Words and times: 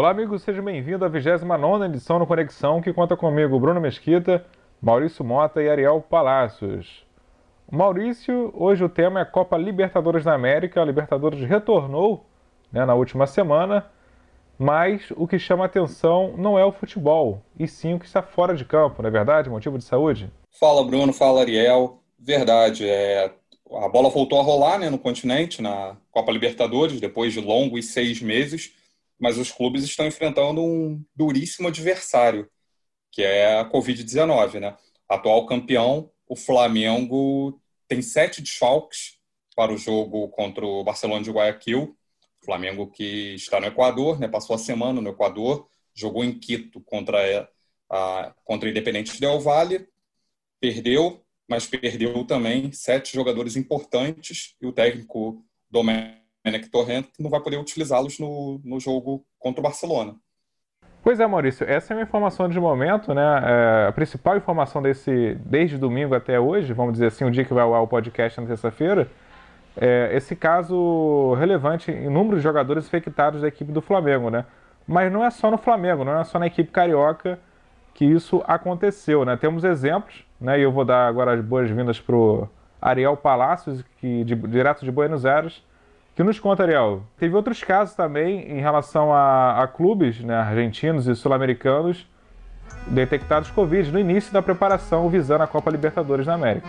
Olá, 0.00 0.12
amigos, 0.12 0.40
seja 0.40 0.62
bem-vindo 0.62 1.04
à 1.04 1.08
29 1.08 1.84
edição 1.84 2.18
do 2.18 2.26
Conexão, 2.26 2.80
que 2.80 2.90
conta 2.90 3.14
comigo 3.18 3.60
Bruno 3.60 3.82
Mesquita, 3.82 4.42
Maurício 4.80 5.22
Mota 5.22 5.62
e 5.62 5.68
Ariel 5.68 6.00
Palácios. 6.00 7.04
Maurício, 7.70 8.50
hoje 8.56 8.82
o 8.82 8.88
tema 8.88 9.20
é 9.20 9.26
Copa 9.26 9.58
Libertadores 9.58 10.24
da 10.24 10.32
América. 10.32 10.80
A 10.80 10.86
Libertadores 10.86 11.46
retornou 11.46 12.24
né, 12.72 12.86
na 12.86 12.94
última 12.94 13.26
semana, 13.26 13.90
mas 14.58 15.12
o 15.18 15.28
que 15.28 15.38
chama 15.38 15.66
atenção 15.66 16.32
não 16.34 16.58
é 16.58 16.64
o 16.64 16.72
futebol, 16.72 17.42
e 17.58 17.68
sim 17.68 17.92
o 17.92 17.98
que 17.98 18.06
está 18.06 18.22
fora 18.22 18.56
de 18.56 18.64
campo, 18.64 19.02
não 19.02 19.08
é 19.08 19.12
verdade? 19.12 19.50
Motivo 19.50 19.76
de 19.76 19.84
saúde? 19.84 20.30
Fala, 20.58 20.82
Bruno. 20.82 21.12
Fala, 21.12 21.42
Ariel. 21.42 22.00
Verdade. 22.18 22.88
É... 22.88 23.30
A 23.70 23.88
bola 23.90 24.08
voltou 24.08 24.40
a 24.40 24.42
rolar 24.42 24.78
né, 24.78 24.88
no 24.88 24.98
continente, 24.98 25.60
na 25.60 25.94
Copa 26.10 26.32
Libertadores, 26.32 26.98
depois 26.98 27.34
de 27.34 27.40
longos 27.42 27.92
seis 27.92 28.22
meses 28.22 28.79
mas 29.20 29.36
os 29.36 29.52
clubes 29.52 29.84
estão 29.84 30.06
enfrentando 30.06 30.62
um 30.62 31.04
duríssimo 31.14 31.68
adversário, 31.68 32.50
que 33.12 33.22
é 33.22 33.58
a 33.58 33.70
Covid-19. 33.70 34.58
Né? 34.58 34.76
Atual 35.06 35.44
campeão, 35.46 36.10
o 36.26 36.34
Flamengo 36.34 37.60
tem 37.86 38.00
sete 38.00 38.40
desfalques 38.40 39.18
para 39.54 39.72
o 39.72 39.76
jogo 39.76 40.28
contra 40.28 40.64
o 40.64 40.82
Barcelona 40.82 41.22
de 41.22 41.30
Guayaquil. 41.30 41.96
O 42.40 42.44
Flamengo 42.46 42.86
que 42.90 43.34
está 43.34 43.60
no 43.60 43.66
Equador, 43.66 44.18
né? 44.18 44.26
passou 44.26 44.56
a 44.56 44.58
semana 44.58 45.02
no 45.02 45.10
Equador, 45.10 45.68
jogou 45.94 46.24
em 46.24 46.38
Quito 46.38 46.80
contra 46.80 47.50
a, 47.90 48.34
contra 48.42 48.68
a 48.68 48.70
Independente 48.70 49.20
Del 49.20 49.38
Valle, 49.38 49.86
perdeu, 50.58 51.22
mas 51.46 51.66
perdeu 51.66 52.24
também 52.24 52.72
sete 52.72 53.12
jogadores 53.12 53.54
importantes 53.56 54.54
e 54.62 54.66
o 54.66 54.72
técnico 54.72 55.44
Domenico 55.68 56.19
Menec 56.44 56.68
Torrent 56.68 57.06
não 57.18 57.30
vai 57.30 57.40
poder 57.40 57.58
utilizá-los 57.58 58.18
no, 58.18 58.60
no 58.64 58.80
jogo 58.80 59.24
contra 59.38 59.60
o 59.60 59.62
Barcelona. 59.62 60.14
Pois 61.02 61.18
é, 61.18 61.26
Maurício, 61.26 61.66
essa 61.68 61.94
é 61.94 61.96
uma 61.96 62.02
informação 62.02 62.48
de 62.48 62.60
momento, 62.60 63.14
né? 63.14 63.22
É, 63.22 63.86
a 63.88 63.92
principal 63.92 64.36
informação 64.36 64.82
desse, 64.82 65.34
desde 65.46 65.78
domingo 65.78 66.14
até 66.14 66.38
hoje, 66.38 66.74
vamos 66.74 66.92
dizer 66.92 67.06
assim, 67.06 67.24
o 67.24 67.30
dia 67.30 67.44
que 67.44 67.54
vai 67.54 67.64
ao 67.64 67.88
podcast 67.88 68.38
na 68.38 68.46
terça-feira, 68.46 69.08
é 69.76 70.10
esse 70.12 70.36
caso 70.36 71.34
relevante 71.34 71.90
em 71.90 72.10
número 72.10 72.36
de 72.36 72.42
jogadores 72.42 72.86
infectados 72.86 73.40
da 73.40 73.48
equipe 73.48 73.72
do 73.72 73.80
Flamengo, 73.80 74.28
né? 74.28 74.44
Mas 74.86 75.10
não 75.10 75.24
é 75.24 75.30
só 75.30 75.50
no 75.50 75.56
Flamengo, 75.56 76.04
não 76.04 76.18
é 76.18 76.24
só 76.24 76.38
na 76.38 76.46
equipe 76.46 76.70
carioca 76.70 77.38
que 77.94 78.04
isso 78.04 78.42
aconteceu, 78.46 79.24
né? 79.24 79.36
Temos 79.36 79.64
exemplos, 79.64 80.26
né? 80.38 80.58
E 80.58 80.62
eu 80.62 80.72
vou 80.72 80.84
dar 80.84 81.06
agora 81.06 81.32
as 81.32 81.40
boas-vindas 81.40 81.98
para 81.98 82.14
o 82.14 82.48
Ariel 82.80 83.16
Palácios, 83.16 83.82
que 83.98 84.22
de, 84.24 84.34
direto 84.34 84.84
de 84.84 84.90
Buenos 84.90 85.24
Aires, 85.24 85.62
que 86.20 86.24
nos 86.24 86.38
conta, 86.38 86.64
Ariel? 86.64 87.02
Teve 87.16 87.34
outros 87.34 87.64
casos 87.64 87.96
também 87.96 88.40
em 88.40 88.60
relação 88.60 89.10
a, 89.10 89.62
a 89.62 89.66
clubes 89.66 90.20
né, 90.20 90.34
argentinos 90.34 91.06
e 91.06 91.16
sul-americanos 91.16 92.06
detectados 92.88 93.50
Covid 93.50 93.90
no 93.90 93.98
início 93.98 94.30
da 94.30 94.42
preparação 94.42 95.08
visando 95.08 95.44
a 95.44 95.46
Copa 95.46 95.70
Libertadores 95.70 96.26
na 96.26 96.34
América. 96.34 96.68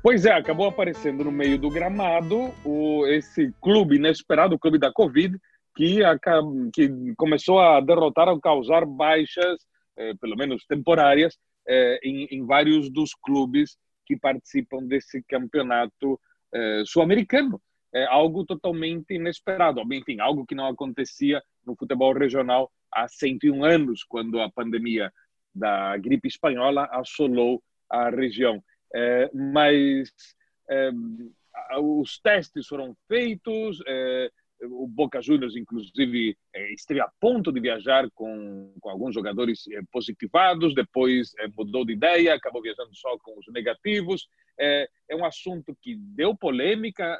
Pois 0.00 0.24
é, 0.24 0.32
acabou 0.32 0.68
aparecendo 0.68 1.24
no 1.24 1.32
meio 1.32 1.58
do 1.58 1.70
gramado 1.70 2.54
o, 2.64 3.04
esse 3.08 3.52
clube 3.60 3.96
inesperado, 3.96 4.54
o 4.54 4.58
clube 4.60 4.78
da 4.78 4.92
Covid, 4.92 5.36
que, 5.74 6.02
que 6.72 7.14
começou 7.16 7.58
a 7.58 7.80
derrotar 7.80 8.28
ou 8.28 8.40
causar 8.40 8.86
baixas, 8.86 9.58
eh, 9.98 10.12
pelo 10.20 10.36
menos 10.36 10.64
temporárias, 10.68 11.36
eh, 11.66 11.98
em, 12.04 12.28
em 12.30 12.46
vários 12.46 12.88
dos 12.92 13.10
clubes 13.12 13.76
que 14.04 14.16
participam 14.16 14.84
desse 14.84 15.22
campeonato 15.22 16.20
eh, 16.52 16.82
sul-americano. 16.86 17.60
É 17.92 18.04
algo 18.06 18.44
totalmente 18.44 19.14
inesperado, 19.14 19.80
enfim, 19.92 20.18
algo 20.20 20.44
que 20.44 20.54
não 20.54 20.66
acontecia 20.66 21.42
no 21.64 21.76
futebol 21.76 22.12
regional 22.12 22.70
há 22.92 23.06
101 23.06 23.64
anos, 23.64 24.02
quando 24.02 24.40
a 24.40 24.50
pandemia 24.50 25.12
da 25.54 25.96
gripe 25.96 26.26
espanhola 26.26 26.88
assolou 26.90 27.62
a 27.88 28.10
região. 28.10 28.62
É, 28.94 29.30
mas 29.32 30.12
é, 30.68 30.90
os 31.80 32.18
testes 32.18 32.66
foram 32.66 32.96
feitos, 33.08 33.78
é, 33.86 34.30
o 34.66 34.86
Boca 34.86 35.20
Juniors, 35.20 35.56
inclusive, 35.56 36.36
é, 36.52 36.72
esteve 36.72 37.00
a 37.00 37.10
ponto 37.20 37.52
de 37.52 37.60
viajar 37.60 38.08
com, 38.14 38.74
com 38.80 38.90
alguns 38.90 39.14
jogadores 39.14 39.64
é, 39.68 39.80
positivados, 39.90 40.74
depois 40.74 41.32
é, 41.38 41.48
mudou 41.48 41.84
de 41.84 41.92
ideia, 41.92 42.34
acabou 42.34 42.62
viajando 42.62 42.94
só 42.94 43.18
com 43.18 43.38
os 43.38 43.46
negativos. 43.52 44.28
É, 44.58 44.88
é 45.08 45.16
um 45.16 45.24
assunto 45.24 45.76
que 45.80 45.96
deu 45.96 46.36
polêmica 46.36 47.18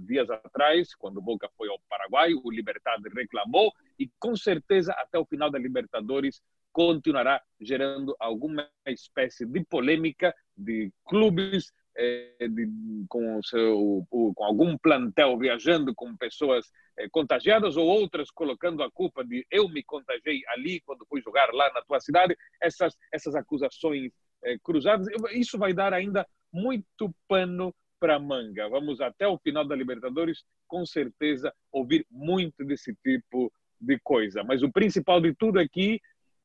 dias 0.00 0.28
atrás, 0.28 0.94
quando 0.94 1.18
o 1.18 1.22
Boca 1.22 1.48
foi 1.56 1.68
ao 1.68 1.80
Paraguai, 1.88 2.32
o 2.34 2.50
Libertad 2.50 3.00
reclamou 3.14 3.72
e, 3.98 4.10
com 4.18 4.34
certeza, 4.36 4.92
até 4.92 5.18
o 5.18 5.24
final 5.24 5.50
da 5.50 5.58
Libertadores, 5.58 6.42
continuará 6.72 7.42
gerando 7.60 8.14
alguma 8.20 8.68
espécie 8.86 9.46
de 9.46 9.64
polêmica 9.64 10.34
de 10.56 10.92
clubes 11.04 11.72
de, 11.98 12.68
com, 13.08 13.42
seu, 13.42 14.06
com 14.08 14.44
algum 14.44 14.78
plantel 14.78 15.36
viajando 15.36 15.94
com 15.94 16.16
pessoas 16.16 16.70
é, 16.96 17.08
contagiadas 17.08 17.76
ou 17.76 17.86
outras 17.86 18.30
colocando 18.30 18.82
a 18.82 18.90
culpa 18.90 19.24
de 19.24 19.46
eu 19.50 19.68
me 19.68 19.82
contagiei 19.82 20.42
ali 20.48 20.80
quando 20.80 21.06
fui 21.08 21.20
jogar 21.20 21.52
lá 21.52 21.72
na 21.72 21.82
tua 21.82 22.00
cidade, 22.00 22.36
essas, 22.60 22.96
essas 23.12 23.34
acusações 23.34 24.12
é, 24.44 24.56
cruzadas, 24.58 25.08
isso 25.32 25.58
vai 25.58 25.72
dar 25.72 25.92
ainda 25.92 26.26
muito 26.52 27.12
pano 27.26 27.74
para 27.98 28.18
manga. 28.18 28.68
Vamos 28.68 29.00
até 29.00 29.26
o 29.26 29.38
final 29.38 29.66
da 29.66 29.74
Libertadores, 29.74 30.44
com 30.66 30.86
certeza, 30.86 31.52
ouvir 31.72 32.06
muito 32.10 32.64
desse 32.64 32.94
tipo 33.04 33.52
de 33.80 33.98
coisa. 34.04 34.44
Mas 34.44 34.62
o 34.62 34.70
principal 34.70 35.20
de 35.20 35.34
tudo 35.34 35.60
é 35.60 35.66
que 35.66 36.00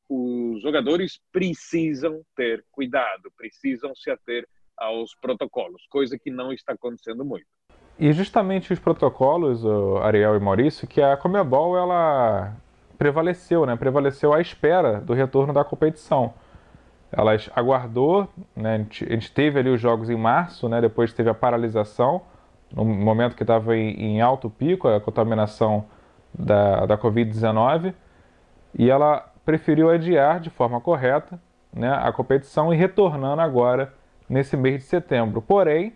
os 0.08 0.60
jogadores 0.62 1.20
precisam 1.32 2.22
ter 2.36 2.64
cuidado, 2.70 3.32
precisam 3.36 3.94
se 3.94 4.10
ater 4.10 4.46
aos 4.76 5.14
protocolos, 5.20 5.82
coisa 5.90 6.18
que 6.18 6.30
não 6.30 6.52
está 6.52 6.72
acontecendo 6.72 7.24
muito. 7.24 7.46
E 7.98 8.12
justamente 8.12 8.72
os 8.72 8.78
protocolos, 8.78 9.64
Ariel 10.02 10.36
e 10.36 10.40
Maurício, 10.40 10.86
que 10.86 11.00
a 11.00 11.16
Comebol 11.16 11.76
ela 11.76 12.56
prevaleceu, 12.98 13.64
né? 13.66 13.76
Prevaleceu 13.76 14.32
à 14.32 14.40
espera 14.40 15.00
do 15.00 15.12
retorno 15.12 15.52
da 15.52 15.64
competição. 15.64 16.34
Ela 17.12 17.32
aguardou, 17.54 18.28
né? 18.56 18.74
A 18.74 18.78
gente, 18.78 19.30
teve 19.32 19.60
ali 19.60 19.70
os 19.70 19.80
jogos 19.80 20.10
em 20.10 20.16
março, 20.16 20.68
né? 20.68 20.80
Depois 20.80 21.12
teve 21.12 21.30
a 21.30 21.34
paralisação, 21.34 22.22
no 22.74 22.84
momento 22.84 23.36
que 23.36 23.44
estava 23.44 23.76
em, 23.76 23.90
em, 23.90 24.20
alto 24.20 24.50
pico 24.50 24.88
a 24.88 25.00
contaminação 25.00 25.84
da, 26.36 26.86
da 26.86 26.98
Covid-19, 26.98 27.94
e 28.76 28.90
ela 28.90 29.32
preferiu 29.44 29.90
adiar 29.90 30.40
de 30.40 30.50
forma 30.50 30.80
correta, 30.80 31.40
né? 31.72 31.92
A 31.92 32.12
competição 32.12 32.74
e 32.74 32.76
retornando 32.76 33.40
agora 33.40 33.92
nesse 34.34 34.56
mês 34.56 34.82
de 34.82 34.88
setembro. 34.88 35.40
Porém, 35.40 35.92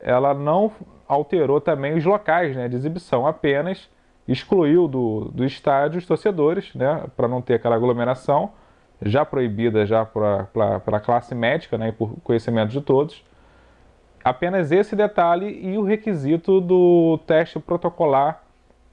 ela 0.00 0.32
não 0.32 0.72
alterou 1.06 1.60
também 1.60 1.94
os 1.94 2.02
locais 2.02 2.56
né, 2.56 2.66
de 2.66 2.74
exibição, 2.74 3.26
apenas 3.26 3.90
excluiu 4.26 4.88
do, 4.88 5.26
do 5.26 5.44
estádio 5.44 5.98
os 5.98 6.06
torcedores, 6.06 6.74
né, 6.74 7.04
para 7.14 7.28
não 7.28 7.42
ter 7.42 7.54
aquela 7.54 7.76
aglomeração, 7.76 8.52
já 9.02 9.22
proibida 9.22 9.84
já 9.84 10.02
para 10.02 10.48
a 10.86 11.00
classe 11.00 11.34
médica 11.34 11.76
né, 11.76 11.88
e 11.88 11.92
por 11.92 12.16
conhecimento 12.24 12.70
de 12.70 12.80
todos. 12.80 13.22
Apenas 14.24 14.72
esse 14.72 14.96
detalhe 14.96 15.60
e 15.62 15.76
o 15.76 15.82
requisito 15.82 16.62
do 16.62 17.18
teste 17.26 17.60
protocolar 17.60 18.42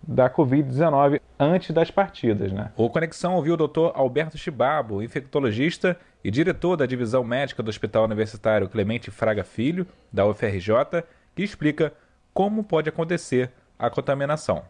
da 0.05 0.29
Covid-19 0.29 1.21
antes 1.39 1.71
das 1.71 1.89
partidas. 1.89 2.51
Né? 2.51 2.71
O 2.75 2.89
Conexão 2.89 3.35
ouviu 3.35 3.53
o 3.53 3.67
Dr. 3.67 3.91
Alberto 3.93 4.37
Chibabo, 4.37 5.01
infectologista 5.01 5.97
e 6.23 6.29
diretor 6.31 6.75
da 6.75 6.85
divisão 6.85 7.23
médica 7.23 7.63
do 7.63 7.69
Hospital 7.69 8.05
Universitário 8.05 8.69
Clemente 8.69 9.09
Fraga 9.11 9.43
Filho, 9.43 9.85
da 10.11 10.25
UFRJ, 10.25 11.03
que 11.35 11.43
explica 11.43 11.93
como 12.33 12.63
pode 12.63 12.89
acontecer 12.89 13.51
a 13.77 13.89
contaminação. 13.89 14.63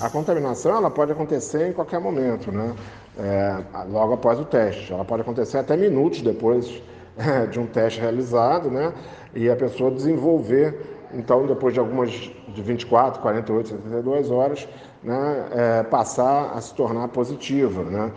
A 0.00 0.10
contaminação 0.10 0.76
ela 0.76 0.90
pode 0.90 1.12
acontecer 1.12 1.68
em 1.68 1.72
qualquer 1.72 2.00
momento, 2.00 2.52
né? 2.52 2.74
É, 3.18 3.56
logo 3.88 4.14
após 4.14 4.38
o 4.38 4.44
teste. 4.44 4.92
Ela 4.92 5.04
pode 5.04 5.22
acontecer 5.22 5.58
até 5.58 5.76
minutos 5.76 6.22
depois 6.22 6.82
de 7.50 7.58
um 7.58 7.66
teste 7.66 8.00
realizado, 8.00 8.70
né? 8.70 8.92
E 9.34 9.50
a 9.50 9.56
pessoa 9.56 9.90
desenvolver 9.90 10.92
então, 11.14 11.46
depois 11.46 11.74
de 11.74 11.80
algumas 11.80 12.10
de 12.10 12.62
24, 12.62 13.20
48, 13.20 13.68
72 13.68 14.30
horas, 14.30 14.68
né, 15.02 15.48
é, 15.52 15.82
passar 15.82 16.52
a 16.54 16.60
se 16.60 16.74
tornar 16.74 17.08
positiva. 17.08 17.82
Né? 17.82 18.12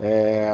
É, 0.00 0.52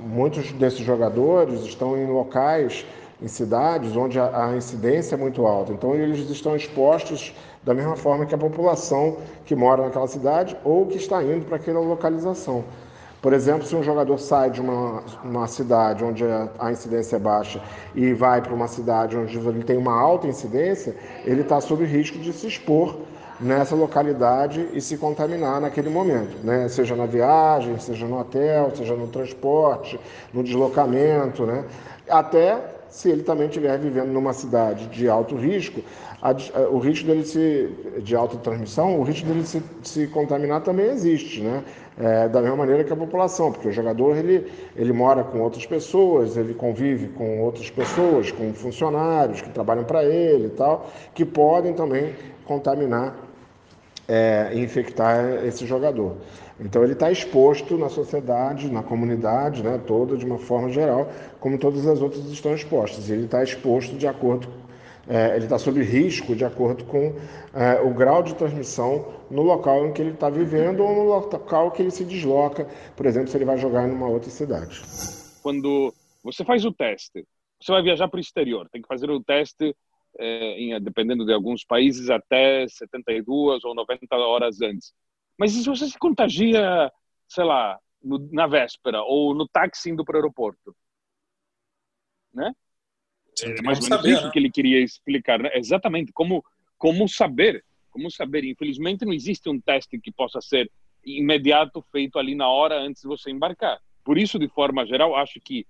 muitos 0.00 0.52
desses 0.52 0.80
jogadores 0.80 1.60
estão 1.62 1.96
em 1.96 2.06
locais, 2.06 2.84
em 3.22 3.28
cidades 3.28 3.94
onde 3.96 4.18
a, 4.18 4.46
a 4.46 4.56
incidência 4.56 5.14
é 5.14 5.18
muito 5.18 5.46
alta, 5.46 5.72
então 5.72 5.94
eles 5.94 6.28
estão 6.30 6.56
expostos 6.56 7.34
da 7.62 7.74
mesma 7.74 7.96
forma 7.96 8.24
que 8.24 8.34
a 8.34 8.38
população 8.38 9.18
que 9.44 9.54
mora 9.54 9.82
naquela 9.82 10.06
cidade 10.06 10.56
ou 10.64 10.86
que 10.86 10.96
está 10.96 11.22
indo 11.22 11.44
para 11.44 11.56
aquela 11.56 11.80
localização. 11.80 12.64
Por 13.20 13.34
exemplo, 13.34 13.66
se 13.66 13.76
um 13.76 13.82
jogador 13.82 14.18
sai 14.18 14.50
de 14.50 14.62
uma, 14.62 15.02
uma 15.22 15.46
cidade 15.46 16.02
onde 16.02 16.24
a, 16.58 16.72
incidência 16.72 17.16
é 17.16 17.18
baixa 17.18 17.60
e 17.94 18.14
vai 18.14 18.40
para 18.40 18.54
uma 18.54 18.66
cidade 18.66 19.14
onde 19.14 19.36
ele 19.36 19.62
tem 19.62 19.76
uma 19.76 19.92
alta 19.92 20.26
incidência, 20.26 20.96
ele 21.26 21.42
está 21.42 21.60
sob 21.60 21.84
risco 21.84 22.18
de 22.18 22.32
se 22.32 22.46
expor 22.46 22.96
nessa 23.40 23.74
localidade 23.74 24.68
e 24.72 24.80
se 24.80 24.96
contaminar 24.96 25.60
naquele 25.60 25.88
momento, 25.88 26.36
né? 26.44 26.68
seja 26.68 26.94
na 26.94 27.06
viagem, 27.06 27.78
seja 27.78 28.06
no 28.06 28.20
hotel, 28.20 28.70
seja 28.74 28.94
no 28.94 29.06
transporte, 29.08 29.98
no 30.32 30.42
deslocamento, 30.42 31.46
né? 31.46 31.64
até 32.08 32.58
se 32.90 33.08
ele 33.08 33.22
também 33.22 33.46
estiver 33.46 33.78
vivendo 33.78 34.08
numa 34.08 34.32
cidade 34.32 34.86
de 34.88 35.08
alto 35.08 35.36
risco, 35.36 35.80
a, 36.20 36.30
a, 36.30 36.68
o 36.68 36.78
risco 36.78 37.06
dele 37.06 37.24
se, 37.24 37.70
de 38.02 38.14
alta 38.14 38.36
transmissão, 38.36 38.98
o 38.98 39.02
risco 39.02 39.26
dele 39.26 39.46
se, 39.46 39.62
se 39.82 40.06
contaminar 40.08 40.60
também 40.62 40.86
existe, 40.86 41.40
né? 41.40 41.62
É, 41.98 42.28
da 42.28 42.40
mesma 42.40 42.56
maneira 42.56 42.82
que 42.82 42.92
a 42.92 42.96
população, 42.96 43.52
porque 43.52 43.68
o 43.68 43.72
jogador 43.72 44.16
ele, 44.16 44.50
ele 44.74 44.92
mora 44.92 45.22
com 45.22 45.40
outras 45.40 45.66
pessoas, 45.66 46.36
ele 46.36 46.54
convive 46.54 47.08
com 47.08 47.40
outras 47.42 47.68
pessoas, 47.68 48.32
com 48.32 48.54
funcionários 48.54 49.42
que 49.42 49.50
trabalham 49.50 49.84
para 49.84 50.02
ele 50.02 50.46
e 50.46 50.50
tal, 50.50 50.88
que 51.14 51.26
podem 51.26 51.74
também 51.74 52.14
contaminar 52.46 53.29
é, 54.10 54.50
infectar 54.54 55.44
esse 55.44 55.64
jogador. 55.64 56.16
Então 56.58 56.82
ele 56.82 56.94
está 56.94 57.10
exposto 57.10 57.78
na 57.78 57.88
sociedade, 57.88 58.68
na 58.68 58.82
comunidade 58.82 59.62
né, 59.62 59.80
toda, 59.86 60.16
de 60.16 60.26
uma 60.26 60.38
forma 60.38 60.68
geral, 60.68 61.08
como 61.38 61.56
todas 61.56 61.86
as 61.86 62.02
outras 62.02 62.26
estão 62.26 62.52
expostas. 62.52 63.08
Ele 63.08 63.26
está 63.26 63.42
exposto 63.42 63.96
de 63.96 64.08
acordo 64.08 64.48
é, 65.08 65.34
ele 65.34 65.44
está 65.44 65.58
sob 65.58 65.82
risco 65.82 66.36
de 66.36 66.44
acordo 66.44 66.84
com 66.84 67.16
é, 67.54 67.80
o 67.80 67.92
grau 67.92 68.22
de 68.22 68.34
transmissão 68.34 69.12
no 69.30 69.42
local 69.42 69.86
em 69.86 69.92
que 69.92 70.02
ele 70.02 70.10
está 70.10 70.28
vivendo 70.28 70.84
ou 70.84 70.94
no 70.94 71.02
local 71.02 71.70
que 71.70 71.82
ele 71.82 71.90
se 71.90 72.04
desloca, 72.04 72.68
por 72.96 73.06
exemplo, 73.06 73.28
se 73.28 73.36
ele 73.36 73.44
vai 73.44 73.56
jogar 73.56 73.88
em 73.88 73.92
uma 73.92 74.06
outra 74.06 74.30
cidade. 74.30 74.80
Quando 75.42 75.92
você 76.22 76.44
faz 76.44 76.64
o 76.64 76.72
teste, 76.72 77.26
você 77.60 77.72
vai 77.72 77.82
viajar 77.82 78.08
para 78.08 78.18
o 78.18 78.20
exterior, 78.20 78.68
tem 78.70 78.82
que 78.82 78.88
fazer 78.88 79.10
o 79.10 79.22
teste, 79.22 79.74
dependendo 80.82 81.24
de 81.24 81.32
alguns 81.32 81.64
países, 81.64 82.10
até 82.10 82.66
72 82.68 83.64
ou 83.64 83.74
90 83.74 84.16
horas 84.16 84.60
antes. 84.60 84.92
Mas 85.38 85.52
se 85.52 85.64
você 85.64 85.88
se 85.88 85.98
contagia, 85.98 86.90
sei 87.28 87.44
lá, 87.44 87.78
no, 88.02 88.18
na 88.32 88.46
véspera 88.46 89.02
ou 89.02 89.34
no 89.34 89.48
táxi 89.48 89.90
indo 89.90 90.04
para 90.04 90.14
o 90.14 90.16
aeroporto? 90.16 90.74
Né? 92.32 92.52
é 93.42 93.62
mais 93.62 93.78
ou 93.78 93.84
menos 93.84 93.86
saber, 93.86 94.12
isso 94.12 94.24
né? 94.24 94.30
que 94.30 94.38
ele 94.38 94.50
queria 94.50 94.80
explicar, 94.80 95.38
né? 95.40 95.50
exatamente 95.54 96.12
como 96.12 96.44
como 96.76 97.06
saber, 97.06 97.62
como 97.90 98.10
saber. 98.10 98.44
Infelizmente 98.44 99.04
não 99.04 99.12
existe 99.12 99.48
um 99.50 99.60
teste 99.60 100.00
que 100.00 100.10
possa 100.10 100.40
ser 100.40 100.70
imediato 101.04 101.82
feito 101.92 102.18
ali 102.18 102.34
na 102.34 102.48
hora 102.48 102.80
antes 102.80 103.02
de 103.02 103.08
você 103.08 103.30
embarcar. 103.30 103.78
Por 104.02 104.16
isso, 104.16 104.38
de 104.38 104.48
forma 104.48 104.86
geral, 104.86 105.14
acho 105.14 105.38
que 105.40 105.66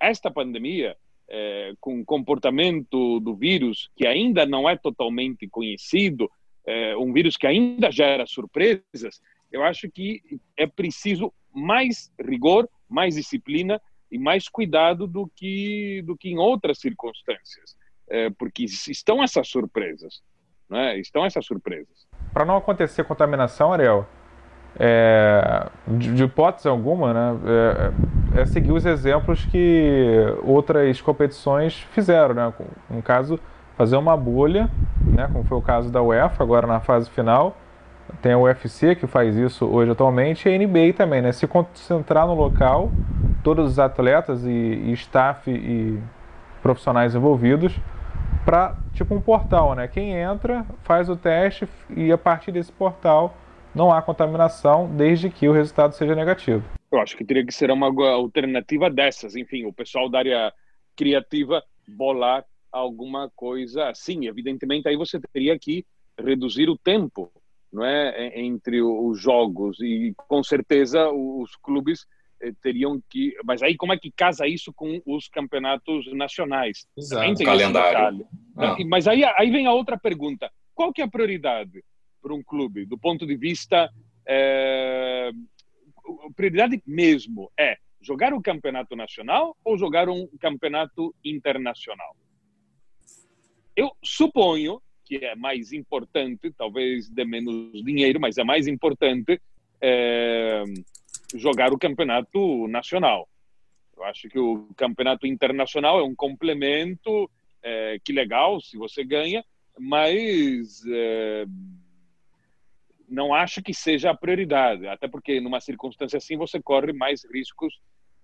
esta 0.00 0.30
pandemia, 0.30 0.96
é, 1.28 1.72
com 1.80 2.04
comportamento 2.04 3.20
do 3.20 3.34
vírus 3.34 3.90
que 3.96 4.06
ainda 4.06 4.46
não 4.46 4.68
é 4.68 4.76
totalmente 4.76 5.48
conhecido, 5.48 6.30
é, 6.66 6.96
um 6.96 7.12
vírus 7.12 7.36
que 7.36 7.46
ainda 7.46 7.90
gera 7.90 8.26
surpresas, 8.26 9.20
eu 9.50 9.62
acho 9.62 9.90
que 9.90 10.20
é 10.56 10.66
preciso 10.66 11.32
mais 11.52 12.12
rigor, 12.20 12.68
mais 12.88 13.14
disciplina 13.14 13.80
e 14.10 14.18
mais 14.18 14.48
cuidado 14.48 15.06
do 15.06 15.30
que 15.34 16.02
do 16.02 16.16
que 16.16 16.28
em 16.28 16.38
outras 16.38 16.78
circunstâncias, 16.78 17.76
é, 18.08 18.30
porque 18.30 18.64
estão 18.64 19.22
essas 19.22 19.48
surpresas, 19.48 20.22
né? 20.68 20.98
Estão 20.98 21.24
essas 21.24 21.44
surpresas. 21.44 22.06
Para 22.32 22.44
não 22.44 22.56
acontecer 22.56 23.04
contaminação, 23.04 23.72
Ariel, 23.72 24.06
é, 24.78 25.66
de, 25.86 26.14
de, 26.14 26.24
hipótese 26.24 26.68
alguma, 26.68 27.14
né, 27.14 27.36
é, 28.34 28.40
é, 28.40 28.46
seguir 28.46 28.72
os 28.72 28.84
exemplos 28.84 29.44
que 29.46 30.16
outras 30.42 31.00
competições 31.00 31.86
fizeram, 31.92 32.34
né? 32.34 32.52
No 32.90 33.02
caso, 33.02 33.40
fazer 33.76 33.96
uma 33.96 34.16
bolha, 34.16 34.68
né, 35.00 35.28
como 35.32 35.44
foi 35.44 35.56
o 35.58 35.62
caso 35.62 35.90
da 35.90 36.02
UEFA 36.02 36.42
agora 36.42 36.66
na 36.66 36.80
fase 36.80 37.08
final. 37.10 37.56
Tem 38.22 38.32
a 38.32 38.38
UFC 38.38 38.94
que 38.94 39.06
faz 39.06 39.36
isso 39.36 39.66
hoje 39.66 39.90
atualmente 39.90 40.48
e 40.48 40.54
a 40.54 40.58
NBA 40.58 40.92
também, 40.94 41.20
né? 41.20 41.32
Se 41.32 41.46
concentrar 41.46 42.26
no 42.26 42.34
local 42.34 42.90
todos 43.42 43.72
os 43.72 43.78
atletas 43.78 44.44
e, 44.44 44.48
e 44.48 44.92
staff 44.92 45.50
e 45.50 46.00
profissionais 46.62 47.14
envolvidos 47.14 47.76
para 48.44 48.76
tipo 48.92 49.14
um 49.14 49.20
portal, 49.20 49.74
né? 49.74 49.88
Quem 49.88 50.12
entra 50.12 50.64
faz 50.84 51.08
o 51.08 51.16
teste 51.16 51.68
e 51.90 52.12
a 52.12 52.18
partir 52.18 52.52
desse 52.52 52.70
portal 52.70 53.34
não 53.76 53.92
há 53.92 54.00
contaminação 54.00 54.88
desde 54.96 55.28
que 55.28 55.46
o 55.46 55.52
resultado 55.52 55.92
seja 55.92 56.14
negativo. 56.14 56.64
Eu 56.90 56.98
acho 56.98 57.14
que 57.14 57.24
teria 57.24 57.44
que 57.44 57.52
ser 57.52 57.70
uma 57.70 57.88
alternativa 58.10 58.88
dessas. 58.88 59.36
Enfim, 59.36 59.66
o 59.66 59.72
pessoal 59.72 60.08
da 60.08 60.18
área 60.18 60.52
criativa 60.96 61.62
bolar 61.86 62.42
alguma 62.72 63.30
coisa 63.36 63.90
assim. 63.90 64.26
Evidentemente, 64.26 64.88
aí 64.88 64.96
você 64.96 65.20
teria 65.30 65.58
que 65.58 65.84
reduzir 66.18 66.70
o 66.70 66.78
tempo, 66.78 67.30
não 67.70 67.84
é, 67.84 68.40
entre 68.40 68.80
os 68.80 69.20
jogos 69.20 69.78
e 69.80 70.14
com 70.16 70.42
certeza 70.42 71.10
os 71.10 71.54
clubes 71.56 72.06
eh, 72.40 72.52
teriam 72.62 72.98
que. 73.10 73.34
Mas 73.44 73.62
aí 73.62 73.76
como 73.76 73.92
é 73.92 73.98
que 73.98 74.10
casa 74.10 74.46
isso 74.46 74.72
com 74.72 75.02
os 75.04 75.28
campeonatos 75.28 76.10
nacionais? 76.14 76.86
Exato. 76.96 77.44
calendário. 77.44 78.26
Ah. 78.56 78.76
Mas 78.86 79.06
aí, 79.06 79.22
aí 79.22 79.50
vem 79.50 79.66
a 79.66 79.72
outra 79.72 79.98
pergunta: 79.98 80.50
qual 80.74 80.94
que 80.94 81.02
é 81.02 81.04
a 81.04 81.10
prioridade 81.10 81.84
para 82.26 82.34
um 82.34 82.42
clube 82.42 82.84
do 82.84 82.98
ponto 82.98 83.24
de 83.24 83.36
vista 83.36 83.88
é, 84.26 85.30
prioridade 86.34 86.82
mesmo 86.84 87.52
é 87.56 87.76
jogar 88.00 88.34
o 88.34 88.42
campeonato 88.42 88.96
nacional 88.96 89.56
ou 89.64 89.78
jogar 89.78 90.08
um 90.08 90.26
campeonato 90.40 91.14
internacional? 91.24 92.16
Eu 93.76 93.92
suponho 94.02 94.82
que 95.04 95.24
é 95.24 95.36
mais 95.36 95.72
importante, 95.72 96.50
talvez 96.50 97.08
de 97.08 97.24
menos 97.24 97.84
dinheiro, 97.84 98.18
mas 98.18 98.38
é 98.38 98.42
mais 98.42 98.66
importante 98.66 99.40
é, 99.80 100.64
jogar 101.32 101.72
o 101.72 101.78
campeonato 101.78 102.66
nacional. 102.66 103.28
Eu 103.96 104.02
acho 104.02 104.28
que 104.28 104.38
o 104.38 104.66
campeonato 104.76 105.28
internacional 105.28 106.00
é 106.00 106.02
um 106.02 106.14
complemento, 106.14 107.30
é, 107.62 108.00
que 108.04 108.12
legal 108.12 108.60
se 108.60 108.76
você 108.76 109.04
ganha, 109.04 109.44
mas 109.78 110.82
é, 110.88 111.46
não 113.08 113.34
acho 113.34 113.62
que 113.62 113.74
seja 113.74 114.10
a 114.10 114.16
prioridade, 114.16 114.86
até 114.86 115.08
porque 115.08 115.40
numa 115.40 115.60
circunstância 115.60 116.16
assim 116.16 116.36
você 116.36 116.60
corre 116.60 116.92
mais 116.92 117.22
riscos 117.32 117.74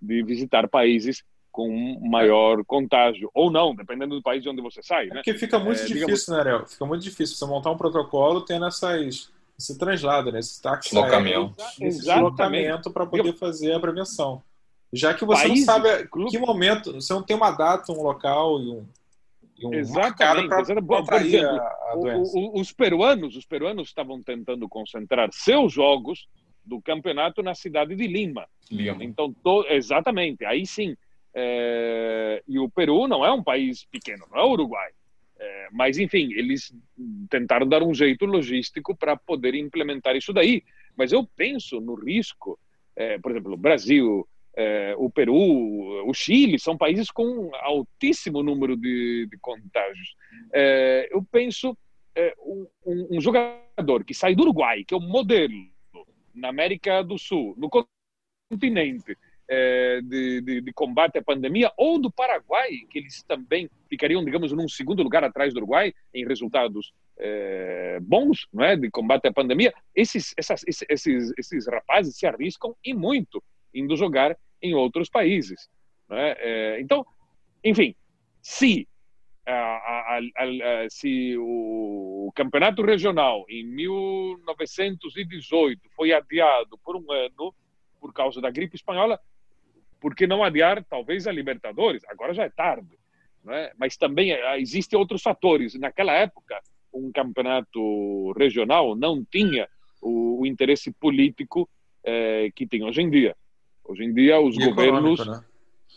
de 0.01 0.23
visitar 0.23 0.69
países 0.69 1.23
com 1.51 1.99
maior 2.01 2.65
contágio, 2.65 3.31
ou 3.35 3.51
não, 3.51 3.75
dependendo 3.75 4.17
do 4.17 4.23
país 4.23 4.43
de 4.43 4.49
onde 4.49 4.63
você 4.63 4.83
sai. 4.83 5.05
É 5.05 5.09
né? 5.09 5.15
porque 5.17 5.35
fica 5.35 5.59
muito 5.59 5.83
é, 5.83 5.85
difícil, 5.85 6.07
digamos... 6.07 6.29
né, 6.29 6.39
Ariel? 6.39 6.67
Fica 6.67 6.87
muito 6.87 7.03
difícil 7.03 7.37
você 7.37 7.47
montar 7.47 7.71
um 7.71 7.77
protocolo 7.77 8.41
tendo 8.41 8.67
essas 8.67 9.31
esse 9.59 9.79
translado, 9.79 10.33
né? 10.33 10.41
esse 10.41 10.61
táxi 10.61 10.91
deslocamento, 10.91 11.55
esse 11.81 11.99
deslocamento 11.99 12.91
para 12.91 13.07
poder 13.07 13.35
fazer 13.35 13.75
a 13.75 13.81
prevenção. 13.81 14.43
Já 14.93 15.15
que 15.15 15.25
você 15.25 15.49
País, 15.49 15.61
não 15.61 15.67
sabe 15.67 16.09
que 16.31 16.39
momento, 16.39 16.93
você 16.93 17.13
não 17.13 17.23
tem 17.23 17.37
uma 17.37 17.51
data, 17.51 17.93
um 17.93 18.03
local 18.03 18.61
e 18.61 18.69
um, 18.69 18.87
e 19.02 19.02
um 19.65 19.75
Exatamente. 19.75 20.49
Por 20.49 20.61
exemplo, 20.61 20.95
a, 20.95 21.93
a 21.93 21.97
o, 21.97 22.23
o, 22.23 22.61
os 22.61 22.73
peruanos, 22.73 23.37
os 23.37 23.45
peruanos 23.45 23.89
estavam 23.89 24.23
tentando 24.23 24.69
concentrar 24.69 25.29
seus 25.33 25.73
jogos 25.73 26.27
do 26.65 26.81
campeonato 26.81 27.43
na 27.43 27.55
cidade 27.55 27.95
de 27.95 28.07
Lima. 28.07 28.47
Lima. 28.71 29.03
Então, 29.05 29.33
to, 29.33 29.65
exatamente, 29.69 30.45
aí 30.45 30.65
sim. 30.67 30.97
É, 31.35 32.43
e 32.47 32.59
o 32.59 32.69
Peru 32.69 33.09
não 33.09 33.25
é 33.25 33.33
um 33.33 33.43
país 33.43 33.85
pequeno, 33.85 34.27
não 34.31 34.39
é 34.39 34.45
o 34.45 34.51
Uruguai. 34.51 34.91
É, 35.39 35.69
mas, 35.73 35.99
enfim, 35.99 36.33
eles 36.35 36.73
tentaram 37.29 37.67
dar 37.67 37.83
um 37.83 37.93
jeito 37.93 38.25
logístico 38.25 38.95
para 38.95 39.17
poder 39.17 39.55
implementar 39.55 40.15
isso 40.15 40.33
daí. 40.33 40.63
Mas 40.97 41.11
eu 41.11 41.27
penso 41.37 41.81
no 41.81 41.95
risco, 41.95 42.59
é, 42.95 43.19
por 43.19 43.33
exemplo, 43.33 43.53
o 43.53 43.57
Brasil, 43.57 44.29
é, 44.55 44.95
o 44.97 45.11
Peru, 45.11 45.35
o 46.07 46.13
Chile, 46.13 46.59
são 46.59 46.77
países 46.77 47.11
com 47.11 47.51
altíssimo 47.55 48.43
número 48.43 48.77
de, 48.77 49.27
de 49.31 49.39
contágios. 49.39 50.15
É, 50.53 51.09
eu 51.11 51.25
penso 51.31 51.77
é, 52.15 52.35
um, 52.39 52.67
um, 53.11 53.21
jogador 53.21 54.05
que 54.05 54.15
sai 54.15 54.35
do 54.35 54.43
Uruguai, 54.43 54.85
que 54.85 54.95
é 54.95 54.97
um 54.97 55.09
modelo 55.09 55.55
na 56.35 56.49
América 56.49 57.03
do 57.03 57.19
Sul, 57.19 57.55
no 57.57 57.71
continente, 58.51 59.17
é, 59.49 60.01
de, 60.03 60.41
de, 60.41 60.61
de, 60.61 60.73
combate 60.73 61.19
à 61.19 61.23
pandemia, 61.23 61.71
ou 61.77 61.99
do 61.99 62.11
Paraguai, 62.11 62.71
que 62.91 62.99
eles 62.99 63.23
também 63.23 63.69
ficariam, 63.89 64.25
digamos, 64.25 64.53
num 64.53 64.69
segundo 64.69 65.03
lugar 65.03 65.25
atrás 65.25 65.53
do 65.53 65.59
Uruguai 65.59 65.93
em 66.15 66.27
resultados 66.27 66.93
é, 67.19 67.99
bons 68.01 68.47
não 68.53 68.65
é, 68.65 68.77
de 68.77 68.91
combate 68.91 69.29
à 69.29 69.33
pandemia, 69.33 69.73
esses, 69.95 70.33
essas, 70.37 70.63
esses, 70.67 71.33
esses 71.39 71.67
rapazes 71.67 72.17
se 72.17 72.27
arriscam 72.27 72.75
e 72.85 72.95
muito 72.95 73.43
indo 73.75 73.97
jogar 73.97 74.37
em 74.61 74.75
outros 74.75 75.09
países. 75.09 75.69
É? 76.11 76.77
É, 76.77 76.81
então, 76.81 77.07
enfim, 77.65 77.95
se, 78.41 78.89
a, 79.47 79.53
a, 79.53 80.19
a, 80.19 80.21
se 80.91 81.37
o 81.39 82.31
campeonato 82.35 82.83
regional 82.83 83.45
em 83.49 83.65
1918 83.65 85.81
foi 85.97 86.13
adiado 86.13 86.77
por 86.79 86.97
um 86.97 87.11
ano 87.11 87.55
por 88.01 88.13
causa 88.13 88.41
da 88.41 88.51
gripe 88.51 88.77
espanhola, 88.77 89.19
por 90.01 90.15
que 90.15 90.27
não 90.27 90.43
adiar 90.43 90.83
talvez 90.85 91.29
a 91.29 91.33
Libertadores? 91.33 92.03
Agora 92.09 92.35
já 92.35 92.45
é 92.45 92.51
tarde, 92.51 92.99
né? 93.45 93.71
mas 93.79 93.97
também 93.97 94.33
eh, 94.33 94.61
existem 94.61 94.99
outros 94.99 95.23
fatores. 95.23 95.79
Naquela 95.79 96.13
época, 96.13 96.61
um 96.93 97.13
campeonato 97.13 98.33
regional 98.33 98.97
não 98.97 99.25
tinha 99.25 99.69
o, 100.03 100.41
o 100.41 100.47
interesse 100.47 100.93
político 100.93 101.69
é, 102.05 102.51
que 102.55 102.67
tem 102.67 102.83
hoje 102.83 103.01
em 103.01 103.09
dia. 103.09 103.37
Hoje 103.85 104.05
em 104.05 104.13
dia, 104.13 104.41
os 104.41 104.57
e 104.57 104.65
governos. 104.65 105.21
Econômico, 105.21 105.25
né? 105.25 105.53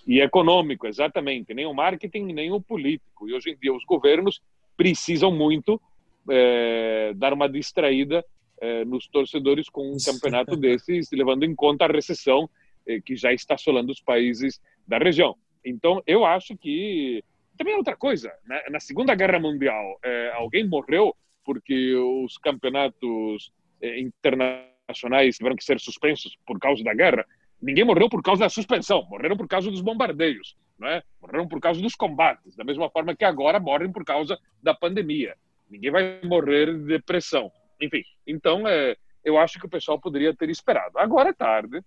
E 0.07 0.21
econômico, 0.21 0.87
exatamente. 0.87 1.53
Nem 1.53 1.65
o 1.65 1.73
marketing, 1.73 2.33
nem 2.33 2.51
o 2.51 2.61
político. 2.61 3.27
E 3.27 3.33
hoje 3.33 3.51
em 3.51 3.57
dia, 3.57 3.73
os 3.73 3.83
governos 3.85 4.41
precisam 4.77 5.31
muito 5.31 5.81
é, 6.29 7.13
dar 7.15 7.33
uma 7.33 7.49
distraída 7.49 8.23
é, 8.59 8.85
nos 8.85 9.07
torcedores 9.07 9.69
com 9.69 9.91
um 9.91 9.97
campeonato 9.97 10.55
desses, 10.55 11.09
levando 11.13 11.43
em 11.43 11.55
conta 11.55 11.85
a 11.85 11.91
recessão 11.91 12.49
é, 12.87 12.99
que 13.01 13.15
já 13.15 13.33
está 13.33 13.55
assolando 13.55 13.91
os 13.91 14.01
países 14.01 14.61
da 14.87 14.97
região. 14.97 15.35
Então, 15.63 16.01
eu 16.05 16.23
acho 16.25 16.55
que. 16.55 17.23
Também 17.57 17.73
é 17.73 17.77
outra 17.77 17.95
coisa. 17.95 18.33
Né? 18.45 18.61
Na 18.69 18.81
Segunda 18.81 19.15
Guerra 19.15 19.39
Mundial, 19.39 19.97
alguém 20.33 20.67
morreu 20.67 21.15
porque 21.45 21.95
os 21.95 22.37
campeonatos 22.37 23.49
internacionais 23.81 25.37
tiveram 25.37 25.55
que 25.55 25.63
ser 25.63 25.79
suspensos 25.79 26.37
por 26.45 26.59
causa 26.59 26.83
da 26.83 26.93
guerra. 26.93 27.25
Ninguém 27.65 27.83
morreu 27.83 28.07
por 28.07 28.21
causa 28.21 28.41
da 28.41 28.49
suspensão, 28.49 29.03
morreram 29.09 29.35
por 29.35 29.47
causa 29.47 29.71
dos 29.71 29.81
bombardeios, 29.81 30.55
não 30.77 30.87
é? 30.87 31.01
morreram 31.19 31.47
por 31.47 31.59
causa 31.59 31.81
dos 31.81 31.95
combates, 31.95 32.55
da 32.55 32.63
mesma 32.63 32.91
forma 32.91 33.15
que 33.15 33.25
agora 33.25 33.59
morrem 33.59 33.91
por 33.91 34.05
causa 34.05 34.37
da 34.61 34.71
pandemia. 34.71 35.35
Ninguém 35.67 35.89
vai 35.89 36.21
morrer 36.23 36.67
de 36.67 36.85
depressão. 36.85 37.51
Enfim, 37.81 38.03
então 38.27 38.67
é, 38.67 38.95
eu 39.23 39.39
acho 39.39 39.59
que 39.59 39.65
o 39.65 39.69
pessoal 39.69 39.99
poderia 39.99 40.31
ter 40.35 40.47
esperado. 40.47 40.95
Agora 40.99 41.29
é 41.29 41.33
tarde, 41.33 41.81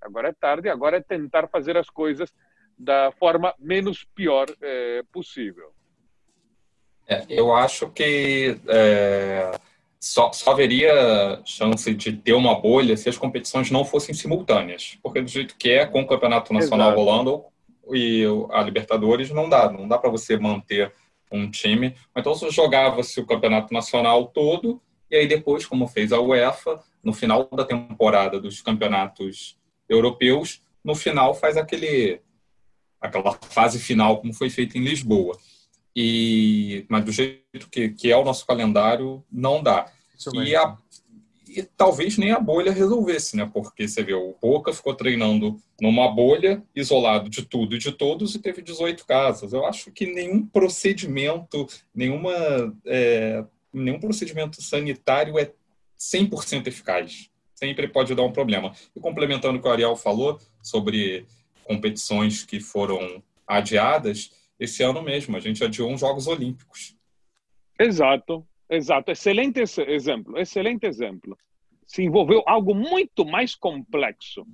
agora 0.00 0.28
é 0.28 0.32
tarde, 0.32 0.68
agora 0.68 0.98
é 0.98 1.00
tentar 1.00 1.48
fazer 1.48 1.76
as 1.76 1.90
coisas 1.90 2.32
da 2.78 3.10
forma 3.18 3.52
menos 3.58 4.04
pior 4.14 4.46
é, 4.62 5.02
possível. 5.12 5.72
É, 7.08 7.26
eu 7.28 7.52
acho 7.52 7.90
que 7.90 8.56
é, 8.68 9.50
só, 10.04 10.30
só, 10.32 10.50
haveria 10.50 11.40
chance 11.46 11.94
de 11.94 12.12
ter 12.12 12.34
uma 12.34 12.60
bolha 12.60 12.94
se 12.94 13.08
as 13.08 13.16
competições 13.16 13.70
não 13.70 13.86
fossem 13.86 14.14
simultâneas, 14.14 14.98
porque 15.02 15.22
do 15.22 15.30
jeito 15.30 15.56
que 15.56 15.70
é, 15.70 15.86
com 15.86 16.02
o 16.02 16.06
Campeonato 16.06 16.52
Nacional 16.52 16.88
Exato. 16.88 17.02
rolando 17.02 17.44
e 17.90 18.22
a 18.50 18.62
Libertadores, 18.62 19.30
não 19.30 19.48
dá, 19.48 19.72
não 19.72 19.88
dá 19.88 19.96
para 19.96 20.10
você 20.10 20.36
manter 20.36 20.92
um 21.32 21.50
time. 21.50 21.96
Então, 22.14 22.34
jogava-se 22.50 23.18
o 23.18 23.26
Campeonato 23.26 23.72
Nacional 23.72 24.26
todo, 24.26 24.78
e 25.10 25.16
aí 25.16 25.26
depois, 25.26 25.64
como 25.64 25.88
fez 25.88 26.12
a 26.12 26.20
UEFA, 26.20 26.82
no 27.02 27.14
final 27.14 27.48
da 27.50 27.64
temporada 27.64 28.38
dos 28.38 28.60
campeonatos 28.60 29.56
europeus, 29.88 30.62
no 30.84 30.94
final 30.94 31.34
faz 31.34 31.56
aquele 31.56 32.20
aquela 33.00 33.38
fase 33.48 33.78
final 33.78 34.18
como 34.18 34.34
foi 34.34 34.50
feito 34.50 34.76
em 34.76 34.84
Lisboa. 34.84 35.38
E 35.96 36.84
mas 36.90 37.04
do 37.04 37.12
jeito 37.12 37.70
que, 37.70 37.88
que 37.88 38.12
é 38.12 38.16
o 38.16 38.24
nosso 38.24 38.46
calendário 38.46 39.24
não 39.32 39.62
dá. 39.62 39.93
E, 40.34 40.56
a, 40.56 40.76
e 41.48 41.62
talvez 41.62 42.16
nem 42.16 42.32
a 42.32 42.40
bolha 42.40 42.72
resolvesse, 42.72 43.36
né? 43.36 43.48
Porque 43.52 43.86
você 43.86 44.02
vê, 44.02 44.14
o 44.14 44.34
Boca 44.40 44.72
ficou 44.72 44.94
treinando 44.94 45.60
numa 45.80 46.10
bolha, 46.10 46.62
isolado 46.74 47.28
de 47.28 47.44
tudo 47.44 47.76
e 47.76 47.78
de 47.78 47.92
todos, 47.92 48.34
e 48.34 48.38
teve 48.38 48.62
18 48.62 49.06
casas. 49.06 49.52
Eu 49.52 49.64
acho 49.66 49.90
que 49.92 50.06
nenhum 50.06 50.44
procedimento, 50.46 51.66
nenhuma, 51.94 52.32
é, 52.86 53.44
nenhum 53.72 54.00
procedimento 54.00 54.62
sanitário 54.62 55.38
é 55.38 55.52
100% 55.98 56.66
eficaz. 56.66 57.30
Sempre 57.54 57.88
pode 57.88 58.14
dar 58.14 58.22
um 58.22 58.32
problema. 58.32 58.72
E 58.94 59.00
complementando 59.00 59.58
o 59.58 59.62
que 59.62 59.68
o 59.68 59.70
Ariel 59.70 59.96
falou 59.96 60.40
sobre 60.62 61.26
competições 61.64 62.44
que 62.44 62.60
foram 62.60 63.22
adiadas, 63.46 64.30
esse 64.58 64.82
ano 64.82 65.02
mesmo 65.02 65.36
a 65.36 65.40
gente 65.40 65.62
adiou 65.62 65.90
uns 65.90 66.00
Jogos 66.00 66.26
Olímpicos. 66.26 66.96
Exato, 67.78 68.46
exato. 68.76 69.10
Excelente 69.10 69.60
exemplo, 69.60 70.38
excelente 70.38 70.86
exemplo. 70.86 71.36
Se 71.86 72.02
envolveu 72.02 72.42
algo 72.46 72.74
muito 72.74 73.24
mais 73.24 73.54
complexo, 73.54 74.46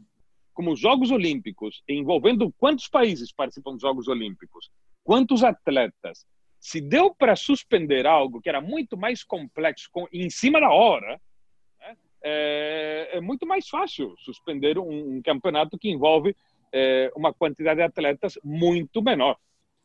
como 0.52 0.72
os 0.72 0.80
Jogos 0.80 1.10
Olímpicos, 1.10 1.82
envolvendo 1.88 2.52
quantos 2.52 2.88
países 2.88 3.32
participam 3.32 3.72
dos 3.72 3.82
Jogos 3.82 4.08
Olímpicos, 4.08 4.70
quantos 5.02 5.42
atletas. 5.42 6.26
Se 6.58 6.80
deu 6.80 7.14
para 7.14 7.34
suspender 7.36 8.06
algo 8.06 8.40
que 8.40 8.48
era 8.48 8.60
muito 8.60 8.96
mais 8.96 9.24
complexo 9.24 9.88
com, 9.90 10.06
em 10.12 10.28
cima 10.28 10.60
da 10.60 10.70
hora, 10.70 11.18
né, 11.78 11.96
é, 12.22 13.10
é, 13.12 13.20
muito 13.20 13.46
mais 13.46 13.68
fácil 13.68 14.14
suspender 14.18 14.78
um, 14.78 15.16
um 15.16 15.22
campeonato 15.22 15.78
que 15.78 15.88
envolve 15.88 16.36
é, 16.72 17.10
uma 17.16 17.32
quantidade 17.32 17.78
de 17.78 17.84
atletas 17.84 18.38
muito 18.44 19.02
menor. 19.02 19.38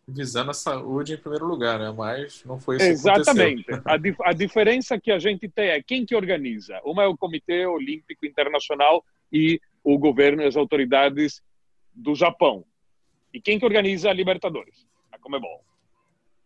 Visando 0.07 0.51
a 0.51 0.53
saúde 0.53 1.13
em 1.13 1.17
primeiro 1.17 1.47
lugar, 1.47 1.79
né? 1.79 1.91
mas 1.91 2.43
não 2.45 2.59
foi 2.59 2.77
isso 2.77 2.85
Exatamente. 2.85 3.65
A, 3.83 4.29
a 4.29 4.33
diferença 4.33 4.99
que 4.99 5.11
a 5.11 5.17
gente 5.17 5.49
tem 5.49 5.69
é 5.69 5.81
quem 5.81 6.05
que 6.05 6.15
organiza. 6.15 6.79
Uma 6.83 7.03
é 7.03 7.07
o 7.07 7.17
Comitê 7.17 7.65
Olímpico 7.65 8.25
Internacional 8.25 9.03
e 9.33 9.59
o 9.83 9.97
governo 9.97 10.43
e 10.43 10.45
as 10.45 10.55
autoridades 10.55 11.41
do 11.93 12.13
Japão. 12.13 12.63
E 13.33 13.41
quem 13.41 13.57
que 13.57 13.65
organiza 13.65 14.09
a 14.09 14.13
Libertadores? 14.13 14.87
A 15.11 15.17
Comebol. 15.17 15.63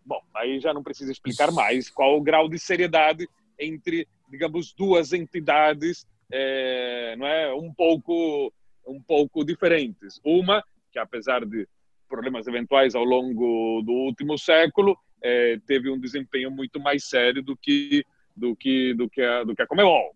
Bom, 0.05 0.21
aí 0.33 0.59
já 0.59 0.73
não 0.73 0.81
precisa 0.81 1.11
explicar 1.11 1.51
mais 1.51 1.89
qual 1.89 2.17
o 2.17 2.21
grau 2.21 2.47
de 2.47 2.57
seriedade 2.57 3.27
entre, 3.59 4.07
digamos, 4.29 4.73
duas 4.73 5.13
entidades, 5.13 6.07
é, 6.31 7.15
não 7.17 7.27
é, 7.27 7.53
um 7.53 7.73
pouco 7.73 8.53
um 8.87 9.01
pouco 9.01 9.43
diferentes. 9.43 10.19
Uma, 10.23 10.63
que 10.91 10.97
apesar 10.97 11.45
de 11.45 11.67
problemas 12.09 12.47
eventuais 12.47 12.95
ao 12.95 13.03
longo 13.03 13.81
do 13.85 13.93
último 13.93 14.37
século, 14.37 14.97
é, 15.21 15.57
teve 15.65 15.89
um 15.89 15.99
desempenho 15.99 16.51
muito 16.51 16.79
mais 16.79 17.07
sério 17.07 17.41
do 17.43 17.55
que 17.55 18.03
do 18.35 18.55
que 18.55 18.93
do 18.93 19.09
que 19.09 19.21
a, 19.21 19.43
do 19.43 19.55
que 19.55 19.61
a 19.61 19.67
Comebol. 19.67 20.15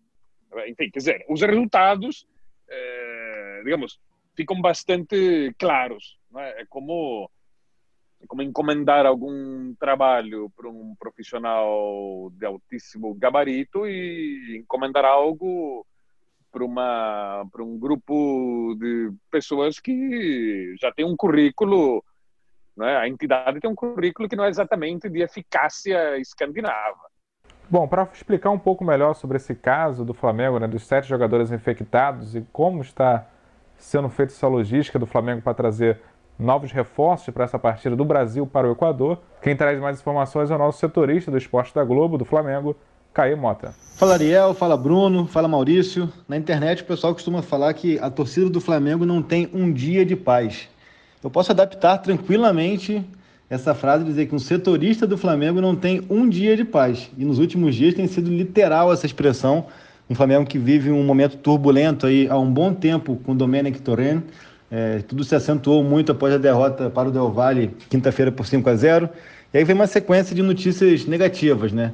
Enfim, 0.66 0.90
quer 0.90 0.98
dizer, 0.98 1.24
os 1.28 1.40
resultados, 1.40 2.26
é, 2.68 3.62
digamos, 3.64 3.98
ficam 4.36 4.60
bastante 4.60 5.54
claros. 5.58 6.18
É? 6.36 6.62
é 6.62 6.66
como 6.66 7.30
é 8.20 8.26
como 8.26 8.42
encomendar 8.42 9.04
algum 9.04 9.74
trabalho 9.74 10.50
para 10.56 10.68
um 10.68 10.94
profissional 10.98 12.30
de 12.32 12.46
altíssimo 12.46 13.14
gabarito 13.14 13.86
e 13.86 14.58
encomendar 14.58 15.04
algo 15.04 15.86
para 16.54 16.64
uma 16.64 17.44
para 17.50 17.64
um 17.64 17.76
grupo 17.76 18.76
de 18.78 19.12
pessoas 19.28 19.80
que 19.80 20.76
já 20.80 20.92
tem 20.92 21.04
um 21.04 21.16
currículo 21.16 22.02
né? 22.76 22.96
a 22.96 23.08
entidade 23.08 23.58
tem 23.58 23.68
um 23.68 23.74
currículo 23.74 24.28
que 24.28 24.36
não 24.36 24.44
é 24.44 24.48
exatamente 24.48 25.10
de 25.10 25.20
eficácia 25.20 26.16
escandinava 26.18 27.12
Bom, 27.68 27.88
para 27.88 28.08
explicar 28.12 28.50
um 28.50 28.58
pouco 28.58 28.84
melhor 28.84 29.14
sobre 29.14 29.38
esse 29.38 29.54
caso 29.54 30.04
do 30.04 30.12
Flamengo, 30.12 30.58
né, 30.58 30.68
dos 30.68 30.86
sete 30.86 31.08
jogadores 31.08 31.50
infectados 31.50 32.36
e 32.36 32.46
como 32.52 32.82
está 32.82 33.26
sendo 33.78 34.08
feita 34.10 34.32
essa 34.32 34.46
logística 34.46 34.98
do 34.98 35.06
Flamengo 35.06 35.40
para 35.40 35.54
trazer 35.54 35.98
novos 36.38 36.72
reforços 36.72 37.32
para 37.32 37.44
essa 37.44 37.58
partida 37.58 37.96
do 37.96 38.04
Brasil 38.04 38.46
para 38.46 38.68
o 38.68 38.72
Equador, 38.72 39.20
quem 39.40 39.56
traz 39.56 39.80
mais 39.80 39.98
informações 39.98 40.50
é 40.50 40.54
o 40.54 40.58
nosso 40.58 40.78
setorista 40.78 41.30
do 41.30 41.38
esporte 41.38 41.74
da 41.74 41.84
Globo, 41.84 42.18
do 42.18 42.24
Flamengo, 42.24 42.76
Caio 43.14 43.38
Mota. 43.38 43.72
Fala 43.94 44.14
Ariel, 44.14 44.52
fala 44.54 44.76
Bruno, 44.76 45.24
fala 45.24 45.46
Maurício. 45.46 46.12
Na 46.28 46.36
internet 46.36 46.82
o 46.82 46.84
pessoal 46.84 47.14
costuma 47.14 47.42
falar 47.42 47.72
que 47.72 47.96
a 48.00 48.10
torcida 48.10 48.50
do 48.50 48.60
Flamengo 48.60 49.06
não 49.06 49.22
tem 49.22 49.48
um 49.54 49.72
dia 49.72 50.04
de 50.04 50.16
paz. 50.16 50.68
Eu 51.22 51.30
posso 51.30 51.52
adaptar 51.52 51.98
tranquilamente 51.98 53.06
essa 53.48 53.72
frase 53.72 54.02
e 54.02 54.06
dizer 54.08 54.26
que 54.26 54.34
um 54.34 54.38
setorista 54.40 55.06
do 55.06 55.16
Flamengo 55.16 55.60
não 55.60 55.76
tem 55.76 56.02
um 56.10 56.28
dia 56.28 56.56
de 56.56 56.64
paz. 56.64 57.08
E 57.16 57.24
nos 57.24 57.38
últimos 57.38 57.76
dias 57.76 57.94
tem 57.94 58.08
sido 58.08 58.28
literal 58.28 58.92
essa 58.92 59.06
expressão. 59.06 59.66
Um 60.10 60.14
Flamengo 60.16 60.44
que 60.44 60.58
vive 60.58 60.90
um 60.90 61.04
momento 61.04 61.36
turbulento 61.36 62.08
aí 62.08 62.26
há 62.28 62.36
um 62.36 62.52
bom 62.52 62.74
tempo 62.74 63.14
com 63.24 63.30
o 63.30 63.34
Domenech 63.36 63.80
Torren. 63.80 64.22
É, 64.68 64.98
tudo 65.06 65.22
se 65.22 65.36
acentuou 65.36 65.84
muito 65.84 66.10
após 66.10 66.34
a 66.34 66.38
derrota 66.38 66.90
para 66.90 67.08
o 67.08 67.12
Del 67.12 67.30
Valle, 67.30 67.76
quinta-feira 67.88 68.32
por 68.32 68.44
5 68.44 68.68
a 68.68 68.74
0 68.74 69.08
E 69.52 69.58
aí 69.58 69.62
vem 69.62 69.76
uma 69.76 69.86
sequência 69.86 70.34
de 70.34 70.42
notícias 70.42 71.06
negativas, 71.06 71.72
né? 71.72 71.92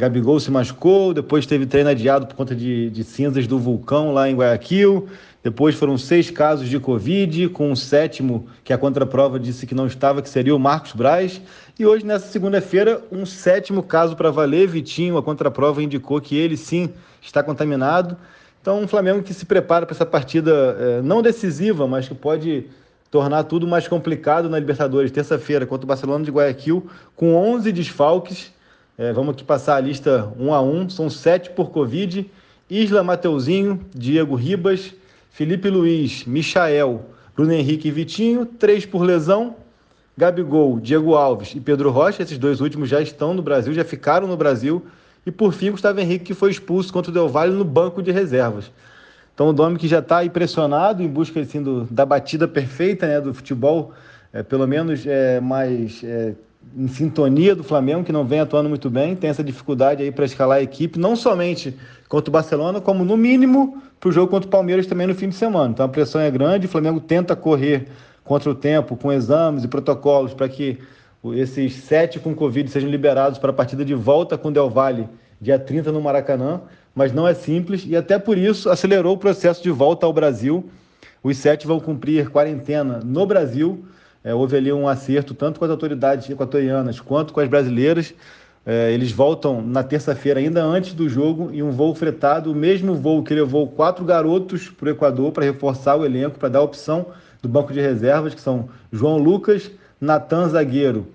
Gabigol 0.00 0.40
se 0.40 0.50
machucou, 0.50 1.12
depois 1.12 1.44
teve 1.44 1.66
treino 1.66 1.90
adiado 1.90 2.26
por 2.26 2.34
conta 2.34 2.56
de, 2.56 2.88
de 2.88 3.04
cinzas 3.04 3.46
do 3.46 3.58
vulcão 3.58 4.14
lá 4.14 4.30
em 4.30 4.34
Guayaquil. 4.34 5.06
Depois 5.42 5.74
foram 5.74 5.98
seis 5.98 6.30
casos 6.30 6.70
de 6.70 6.80
Covid, 6.80 7.50
com 7.50 7.70
um 7.70 7.76
sétimo 7.76 8.46
que 8.64 8.72
a 8.72 8.78
contraprova 8.78 9.38
disse 9.38 9.66
que 9.66 9.74
não 9.74 9.86
estava, 9.86 10.22
que 10.22 10.28
seria 10.30 10.56
o 10.56 10.58
Marcos 10.58 10.92
Braz. 10.92 11.40
E 11.78 11.84
hoje, 11.84 12.04
nessa 12.04 12.28
segunda-feira, 12.28 13.02
um 13.12 13.26
sétimo 13.26 13.82
caso 13.82 14.16
para 14.16 14.30
valer. 14.30 14.66
Vitinho, 14.68 15.18
a 15.18 15.22
contraprova 15.22 15.82
indicou 15.82 16.18
que 16.18 16.34
ele 16.34 16.56
sim 16.56 16.90
está 17.20 17.42
contaminado. 17.42 18.16
Então, 18.62 18.80
um 18.80 18.88
Flamengo 18.88 19.22
que 19.22 19.34
se 19.34 19.44
prepara 19.44 19.84
para 19.84 19.94
essa 19.94 20.06
partida 20.06 20.76
é, 20.78 21.02
não 21.02 21.20
decisiva, 21.20 21.86
mas 21.86 22.08
que 22.08 22.14
pode 22.14 22.64
tornar 23.10 23.44
tudo 23.44 23.66
mais 23.66 23.86
complicado 23.86 24.48
na 24.48 24.58
Libertadores, 24.58 25.10
terça-feira, 25.10 25.66
contra 25.66 25.84
o 25.84 25.88
Barcelona 25.88 26.24
de 26.24 26.30
Guayaquil, 26.30 26.86
com 27.14 27.34
11 27.34 27.70
desfalques 27.72 28.52
é, 29.00 29.14
vamos 29.14 29.30
aqui 29.30 29.42
passar 29.42 29.76
a 29.76 29.80
lista 29.80 30.30
um 30.38 30.52
a 30.52 30.60
um. 30.60 30.86
São 30.90 31.08
sete 31.08 31.48
por 31.48 31.70
Covid. 31.70 32.30
Isla 32.68 33.02
Mateuzinho, 33.02 33.80
Diego 33.94 34.34
Ribas, 34.34 34.92
Felipe 35.30 35.70
Luiz, 35.70 36.26
Michael, 36.26 37.06
Bruno 37.34 37.50
Henrique 37.50 37.88
e 37.88 37.90
Vitinho. 37.90 38.44
Três 38.44 38.84
por 38.84 39.00
lesão. 39.00 39.56
Gabigol, 40.18 40.78
Diego 40.78 41.14
Alves 41.14 41.54
e 41.54 41.60
Pedro 41.60 41.90
Rocha. 41.90 42.22
Esses 42.22 42.36
dois 42.36 42.60
últimos 42.60 42.90
já 42.90 43.00
estão 43.00 43.32
no 43.32 43.40
Brasil, 43.40 43.72
já 43.72 43.84
ficaram 43.84 44.26
no 44.26 44.36
Brasil 44.36 44.84
E 45.24 45.30
por 45.30 45.54
fim, 45.54 45.70
Gustavo 45.70 45.98
Henrique, 45.98 46.26
que 46.26 46.34
foi 46.34 46.50
expulso 46.50 46.92
contra 46.92 47.10
o 47.10 47.14
Del 47.14 47.26
Valle 47.26 47.54
no 47.54 47.64
banco 47.64 48.02
de 48.02 48.10
reservas. 48.10 48.70
Então 49.34 49.48
o 49.48 49.52
Domi 49.54 49.78
que 49.78 49.88
já 49.88 50.00
está 50.00 50.22
impressionado 50.26 51.02
em 51.02 51.08
busca 51.08 51.40
assim, 51.40 51.62
do, 51.62 51.84
da 51.90 52.04
batida 52.04 52.46
perfeita 52.46 53.06
né, 53.06 53.18
do 53.18 53.32
futebol, 53.32 53.94
é, 54.30 54.42
pelo 54.42 54.66
menos 54.66 55.06
é, 55.06 55.40
mais 55.40 56.04
é, 56.04 56.34
em 56.76 56.88
sintonia 56.88 57.54
do 57.54 57.64
Flamengo, 57.64 58.04
que 58.04 58.12
não 58.12 58.24
vem 58.24 58.40
atuando 58.40 58.68
muito 58.68 58.88
bem, 58.88 59.16
tem 59.16 59.30
essa 59.30 59.42
dificuldade 59.42 60.02
aí 60.02 60.12
para 60.12 60.24
escalar 60.24 60.58
a 60.58 60.62
equipe, 60.62 60.98
não 60.98 61.16
somente 61.16 61.74
contra 62.08 62.30
o 62.30 62.32
Barcelona, 62.32 62.80
como 62.80 63.04
no 63.04 63.16
mínimo 63.16 63.82
para 63.98 64.08
o 64.08 64.12
jogo 64.12 64.30
contra 64.30 64.46
o 64.46 64.50
Palmeiras 64.50 64.86
também 64.86 65.06
no 65.06 65.14
fim 65.14 65.28
de 65.28 65.34
semana. 65.34 65.70
Então 65.70 65.86
a 65.86 65.88
pressão 65.88 66.20
é 66.20 66.30
grande, 66.30 66.66
o 66.66 66.68
Flamengo 66.68 67.00
tenta 67.00 67.34
correr 67.34 67.88
contra 68.24 68.50
o 68.50 68.54
tempo 68.54 68.96
com 68.96 69.12
exames 69.12 69.64
e 69.64 69.68
protocolos 69.68 70.32
para 70.32 70.48
que 70.48 70.78
esses 71.34 71.74
sete 71.74 72.18
com 72.18 72.34
Covid 72.34 72.70
sejam 72.70 72.88
liberados 72.88 73.38
para 73.38 73.50
a 73.50 73.52
partida 73.52 73.84
de 73.84 73.94
volta 73.94 74.38
com 74.38 74.48
o 74.48 74.52
Del 74.52 74.70
Valle, 74.70 75.08
dia 75.40 75.58
30 75.58 75.92
no 75.92 76.00
Maracanã 76.00 76.62
mas 76.94 77.12
não 77.12 77.26
é 77.26 77.34
simples 77.34 77.84
e 77.86 77.96
até 77.96 78.18
por 78.18 78.36
isso 78.36 78.68
acelerou 78.68 79.14
o 79.14 79.18
processo 79.18 79.62
de 79.62 79.70
volta 79.70 80.06
ao 80.06 80.12
Brasil. 80.12 80.68
Os 81.22 81.36
sete 81.36 81.66
vão 81.66 81.78
cumprir 81.78 82.30
quarentena 82.30 83.00
no 83.04 83.26
Brasil. 83.26 83.84
É, 84.22 84.34
houve 84.34 84.56
ali 84.56 84.72
um 84.72 84.86
acerto 84.86 85.34
tanto 85.34 85.58
com 85.58 85.64
as 85.64 85.70
autoridades 85.70 86.28
equatorianas 86.28 87.00
quanto 87.00 87.32
com 87.32 87.40
as 87.40 87.48
brasileiras. 87.48 88.14
É, 88.64 88.92
eles 88.92 89.10
voltam 89.10 89.62
na 89.62 89.82
terça-feira, 89.82 90.38
ainda 90.38 90.62
antes 90.62 90.92
do 90.92 91.08
jogo, 91.08 91.50
em 91.52 91.62
um 91.62 91.70
voo 91.70 91.94
fretado, 91.94 92.52
o 92.52 92.54
mesmo 92.54 92.94
voo 92.94 93.22
que 93.22 93.32
levou 93.32 93.66
quatro 93.66 94.04
garotos 94.04 94.68
para 94.68 94.88
o 94.88 94.90
Equador 94.90 95.32
para 95.32 95.44
reforçar 95.44 95.96
o 95.96 96.04
elenco, 96.04 96.38
para 96.38 96.50
dar 96.50 96.60
opção 96.60 97.06
do 97.40 97.48
banco 97.48 97.72
de 97.72 97.80
reservas, 97.80 98.34
que 98.34 98.40
são 98.40 98.68
João 98.92 99.16
Lucas, 99.16 99.70
Natan 99.98 100.48
Zagueiro, 100.48 101.06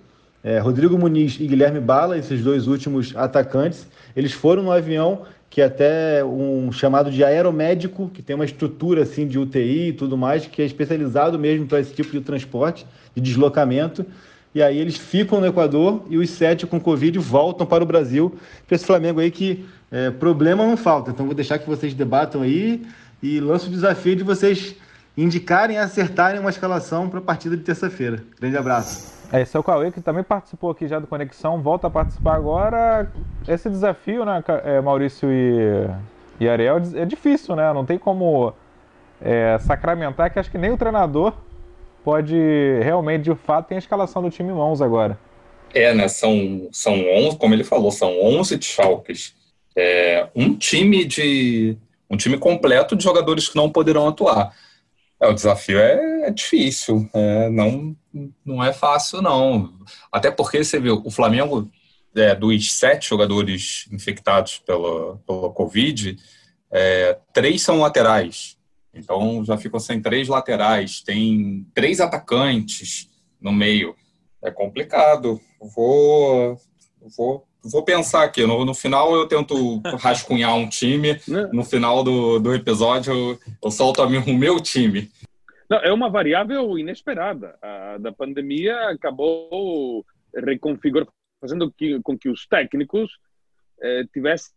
é, 0.43 0.57
Rodrigo 0.57 0.97
Muniz 0.97 1.37
e 1.39 1.45
Guilherme 1.45 1.79
Bala, 1.79 2.17
esses 2.17 2.43
dois 2.43 2.67
últimos 2.67 3.15
atacantes. 3.15 3.87
Eles 4.15 4.31
foram 4.31 4.63
no 4.63 4.71
avião 4.71 5.21
que 5.55 5.61
é 5.61 5.65
até 5.67 6.21
um 6.21 6.69
chamado 6.69 7.09
de 7.09 7.23
aeromédico, 7.23 8.11
que 8.13 8.21
tem 8.21 8.35
uma 8.35 8.43
estrutura 8.43 9.03
assim 9.03 9.25
de 9.25 9.39
UTI 9.39 9.87
e 9.87 9.93
tudo 9.93 10.17
mais, 10.17 10.45
que 10.45 10.61
é 10.61 10.65
especializado 10.65 11.39
mesmo 11.39 11.65
para 11.65 11.79
esse 11.79 11.93
tipo 11.93 12.11
de 12.11 12.19
transporte, 12.19 12.85
de 13.15 13.21
deslocamento. 13.21 14.05
E 14.53 14.61
aí 14.61 14.77
eles 14.77 14.97
ficam 14.97 15.39
no 15.39 15.47
Equador 15.47 16.03
e 16.09 16.17
os 16.17 16.29
sete 16.29 16.67
com 16.67 16.77
Covid 16.77 17.17
voltam 17.19 17.65
para 17.65 17.81
o 17.81 17.87
Brasil, 17.87 18.35
para 18.67 18.75
esse 18.75 18.85
Flamengo 18.85 19.21
aí 19.21 19.31
que 19.31 19.63
é, 19.89 20.11
problema 20.11 20.67
não 20.67 20.75
falta. 20.75 21.11
Então 21.11 21.25
vou 21.25 21.33
deixar 21.33 21.57
que 21.57 21.69
vocês 21.69 21.93
debatam 21.93 22.41
aí 22.41 22.85
e 23.23 23.39
lanço 23.39 23.67
o 23.67 23.71
desafio 23.71 24.13
de 24.13 24.23
vocês 24.23 24.75
indicarem 25.15 25.77
e 25.77 25.79
acertarem 25.79 26.41
uma 26.41 26.49
escalação 26.49 27.07
para 27.07 27.19
a 27.19 27.23
partida 27.23 27.55
de 27.55 27.63
terça-feira. 27.63 28.21
Grande 28.37 28.57
abraço. 28.57 29.14
É, 29.31 29.41
esse 29.41 29.55
é 29.55 29.59
o 29.59 29.63
Cauê, 29.63 29.91
que 29.91 30.01
também 30.01 30.23
participou 30.23 30.71
aqui 30.71 30.87
já 30.87 30.99
do 30.99 31.07
Conexão, 31.07 31.61
volta 31.61 31.87
a 31.87 31.89
participar 31.89 32.35
agora. 32.35 33.11
Esse 33.47 33.69
desafio, 33.69 34.25
né, 34.25 34.43
é, 34.63 34.81
Maurício 34.81 35.29
e, 35.31 35.87
e 36.39 36.47
Ariel, 36.47 36.81
é 36.95 37.05
difícil, 37.05 37.55
né? 37.55 37.71
Não 37.73 37.85
tem 37.85 37.97
como 37.97 38.53
é, 39.21 39.57
sacramentar 39.59 40.31
que 40.31 40.39
acho 40.39 40.51
que 40.51 40.57
nem 40.57 40.71
o 40.71 40.77
treinador 40.77 41.33
pode 42.03 42.35
realmente, 42.83 43.23
de 43.23 43.35
fato, 43.35 43.67
tem 43.67 43.77
a 43.77 43.79
escalação 43.79 44.21
do 44.21 44.29
time 44.29 44.51
em 44.51 44.55
mãos 44.55 44.81
agora. 44.81 45.17
É, 45.73 45.93
né? 45.93 46.07
São, 46.07 46.69
são 46.71 46.93
11, 46.93 47.37
como 47.37 47.53
ele 47.53 47.63
falou, 47.63 47.91
são 47.91 48.21
11 48.21 48.61
Schalkes. 48.61 49.33
É, 49.75 50.27
um 50.35 50.55
time 50.55 51.03
de 51.03 51.75
um 52.09 52.15
time 52.15 52.37
completo 52.37 52.95
de 52.95 53.03
jogadores 53.03 53.49
que 53.49 53.55
não 53.55 53.69
poderão 53.69 54.07
atuar. 54.07 54.53
É, 55.25 55.27
o 55.27 55.33
desafio 55.33 55.79
é, 55.79 56.27
é 56.27 56.31
difícil, 56.31 57.09
é, 57.13 57.49
não, 57.49 57.95
não 58.45 58.63
é 58.63 58.71
fácil, 58.71 59.21
não. 59.21 59.73
Até 60.11 60.29
porque 60.29 60.63
você 60.63 60.79
viu, 60.79 61.01
o 61.03 61.09
Flamengo, 61.09 61.69
é, 62.15 62.35
dos 62.35 62.71
sete 62.73 63.09
jogadores 63.09 63.87
infectados 63.91 64.59
pela, 64.59 65.17
pela 65.25 65.49
Covid, 65.51 66.15
é, 66.71 67.17
três 67.33 67.63
são 67.63 67.79
laterais. 67.79 68.55
Então 68.93 69.43
já 69.43 69.57
ficou 69.57 69.79
sem 69.79 69.99
três 69.99 70.27
laterais, 70.27 71.01
tem 71.01 71.65
três 71.73 71.99
atacantes 71.99 73.09
no 73.41 73.51
meio. 73.51 73.95
É 74.43 74.51
complicado. 74.51 75.41
Vou, 75.59 76.57
vou 77.17 77.47
vou 77.65 77.83
pensar 77.83 78.23
aqui. 78.23 78.45
No, 78.45 78.63
no 78.63 78.73
final 78.73 79.13
eu 79.15 79.27
tento 79.27 79.81
rascunhar 79.99 80.55
um 80.55 80.69
time. 80.69 81.19
No 81.51 81.63
final 81.63 82.03
do, 82.03 82.39
do 82.39 82.53
episódio 82.53 83.13
eu, 83.13 83.39
eu 83.63 83.71
solto 83.71 84.01
o 84.03 84.33
meu 84.33 84.59
time. 84.59 85.09
Não, 85.69 85.77
é 85.79 85.91
uma 85.91 86.09
variável 86.09 86.77
inesperada. 86.77 87.57
A 87.61 87.97
da 87.97 88.11
pandemia 88.11 88.89
acabou 88.89 90.05
reconfigurando, 90.33 91.11
fazendo 91.41 91.71
que, 91.71 91.99
com 92.01 92.17
que 92.17 92.29
os 92.29 92.45
técnicos 92.45 93.17
eh, 93.81 94.03
tivessem 94.13 94.53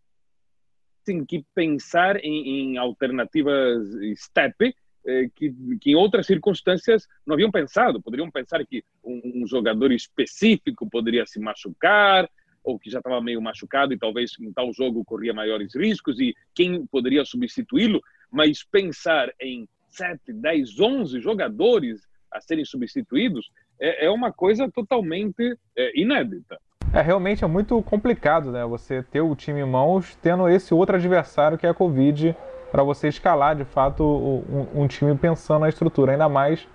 que 1.27 1.44
pensar 1.55 2.16
em, 2.23 2.75
em 2.75 2.77
alternativas 2.77 3.87
step 4.16 4.75
eh, 5.07 5.31
que, 5.35 5.55
que, 5.81 5.92
em 5.92 5.94
outras 5.94 6.27
circunstâncias 6.27 7.07
não 7.27 7.35
haviam 7.35 7.51
pensado. 7.51 8.03
Poderiam 8.03 8.31
pensar 8.31 8.64
que 8.66 8.85
um, 9.03 9.42
um 9.42 9.47
jogador 9.47 9.92
específico 9.92 10.88
poderia 10.90 11.25
se 11.27 11.40
machucar, 11.40 12.29
ou 12.62 12.79
que 12.79 12.90
já 12.90 12.99
estava 12.99 13.21
meio 13.23 13.40
machucado 13.40 13.94
e 13.94 13.99
talvez 13.99 14.33
em 14.38 14.53
tal 14.53 14.73
jogo 14.75 15.05
corria 15.05 15.33
maiores 15.33 15.75
riscos 15.75 16.21
e 16.21 16.35
quem 16.55 16.87
poderia 16.87 17.25
substituí-lo, 17.25 18.03
mas 18.31 18.62
pensar 18.62 19.33
em 19.40 19.66
7, 19.99 20.33
10, 20.33 20.79
11 20.79 21.21
jogadores 21.21 22.01
a 22.33 22.41
serem 22.41 22.65
substituídos 22.65 23.51
é, 23.81 24.07
é 24.07 24.11
uma 24.11 24.33
coisa 24.33 24.71
totalmente 24.71 25.59
é, 25.77 26.01
inédita. 26.01 26.59
É, 26.93 27.01
realmente 27.03 27.45
é 27.45 27.47
muito 27.47 27.83
complicado, 27.83 28.51
né? 28.51 28.65
Você 28.65 29.03
ter 29.03 29.21
o 29.21 29.35
time 29.35 29.61
em 29.61 29.69
mãos 29.69 30.17
tendo 30.23 30.49
esse 30.49 30.73
outro 30.73 30.97
adversário 30.97 31.59
que 31.59 31.67
é 31.67 31.71
a 31.71 31.75
Covid 31.75 32.35
para 32.71 32.83
você 32.83 33.09
escalar 33.09 33.57
de 33.57 33.65
fato 33.65 34.05
um, 34.05 34.83
um, 34.83 34.87
time 34.87 35.15
pensando 35.17 35.61
na 35.61 35.69
estrutura, 35.69 36.13
ainda 36.13 36.29
mais 36.29 36.67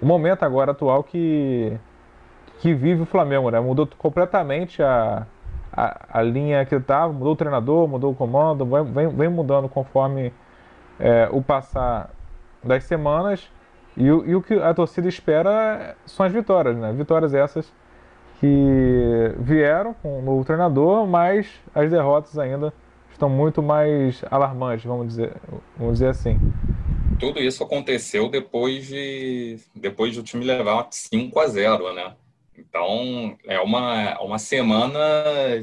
o 0.00 0.06
momento 0.06 0.42
agora 0.42 0.72
atual 0.72 1.02
que 1.02 1.78
que 2.60 2.72
vive 2.72 3.02
o 3.02 3.06
Flamengo, 3.06 3.50
né? 3.50 3.60
Mudou 3.60 3.86
completamente 3.98 4.82
a, 4.82 5.26
a, 5.72 6.18
a 6.18 6.22
linha 6.22 6.64
que 6.64 6.74
estava, 6.74 7.12
mudou 7.12 7.32
o 7.32 7.36
treinador, 7.36 7.86
mudou 7.88 8.12
o 8.12 8.14
comando, 8.14 8.64
vem, 8.64 9.08
vem 9.08 9.28
mudando 9.28 9.68
conforme 9.68 10.32
é, 10.98 11.28
o 11.30 11.42
passar 11.42 12.10
das 12.66 12.84
semanas. 12.84 13.48
E, 13.96 14.04
e, 14.04 14.34
o 14.34 14.42
que 14.42 14.54
a 14.54 14.74
torcida 14.74 15.08
espera 15.08 15.96
são 16.04 16.26
as 16.26 16.32
vitórias, 16.32 16.76
né? 16.76 16.92
Vitórias 16.92 17.32
essas 17.32 17.72
que 18.40 19.34
vieram 19.38 19.94
com 19.94 20.18
o 20.18 20.22
novo 20.22 20.44
treinador, 20.44 21.06
mas 21.06 21.48
as 21.74 21.90
derrotas 21.90 22.36
ainda 22.38 22.72
estão 23.12 23.28
muito 23.28 23.62
mais 23.62 24.22
alarmantes, 24.30 24.84
vamos 24.84 25.08
dizer, 25.08 25.32
vamos 25.76 25.94
dizer 25.94 26.08
assim. 26.08 26.38
Tudo 27.18 27.40
isso 27.40 27.62
aconteceu 27.62 28.28
depois 28.28 28.88
de 28.88 29.58
depois 29.74 30.16
do 30.16 30.22
time 30.22 30.44
levar 30.44 30.88
5 30.90 31.40
a 31.40 31.46
0, 31.46 31.94
né? 31.94 32.14
Então, 32.56 33.36
é 33.46 33.60
uma, 33.60 34.20
uma 34.20 34.38
semana 34.38 34.98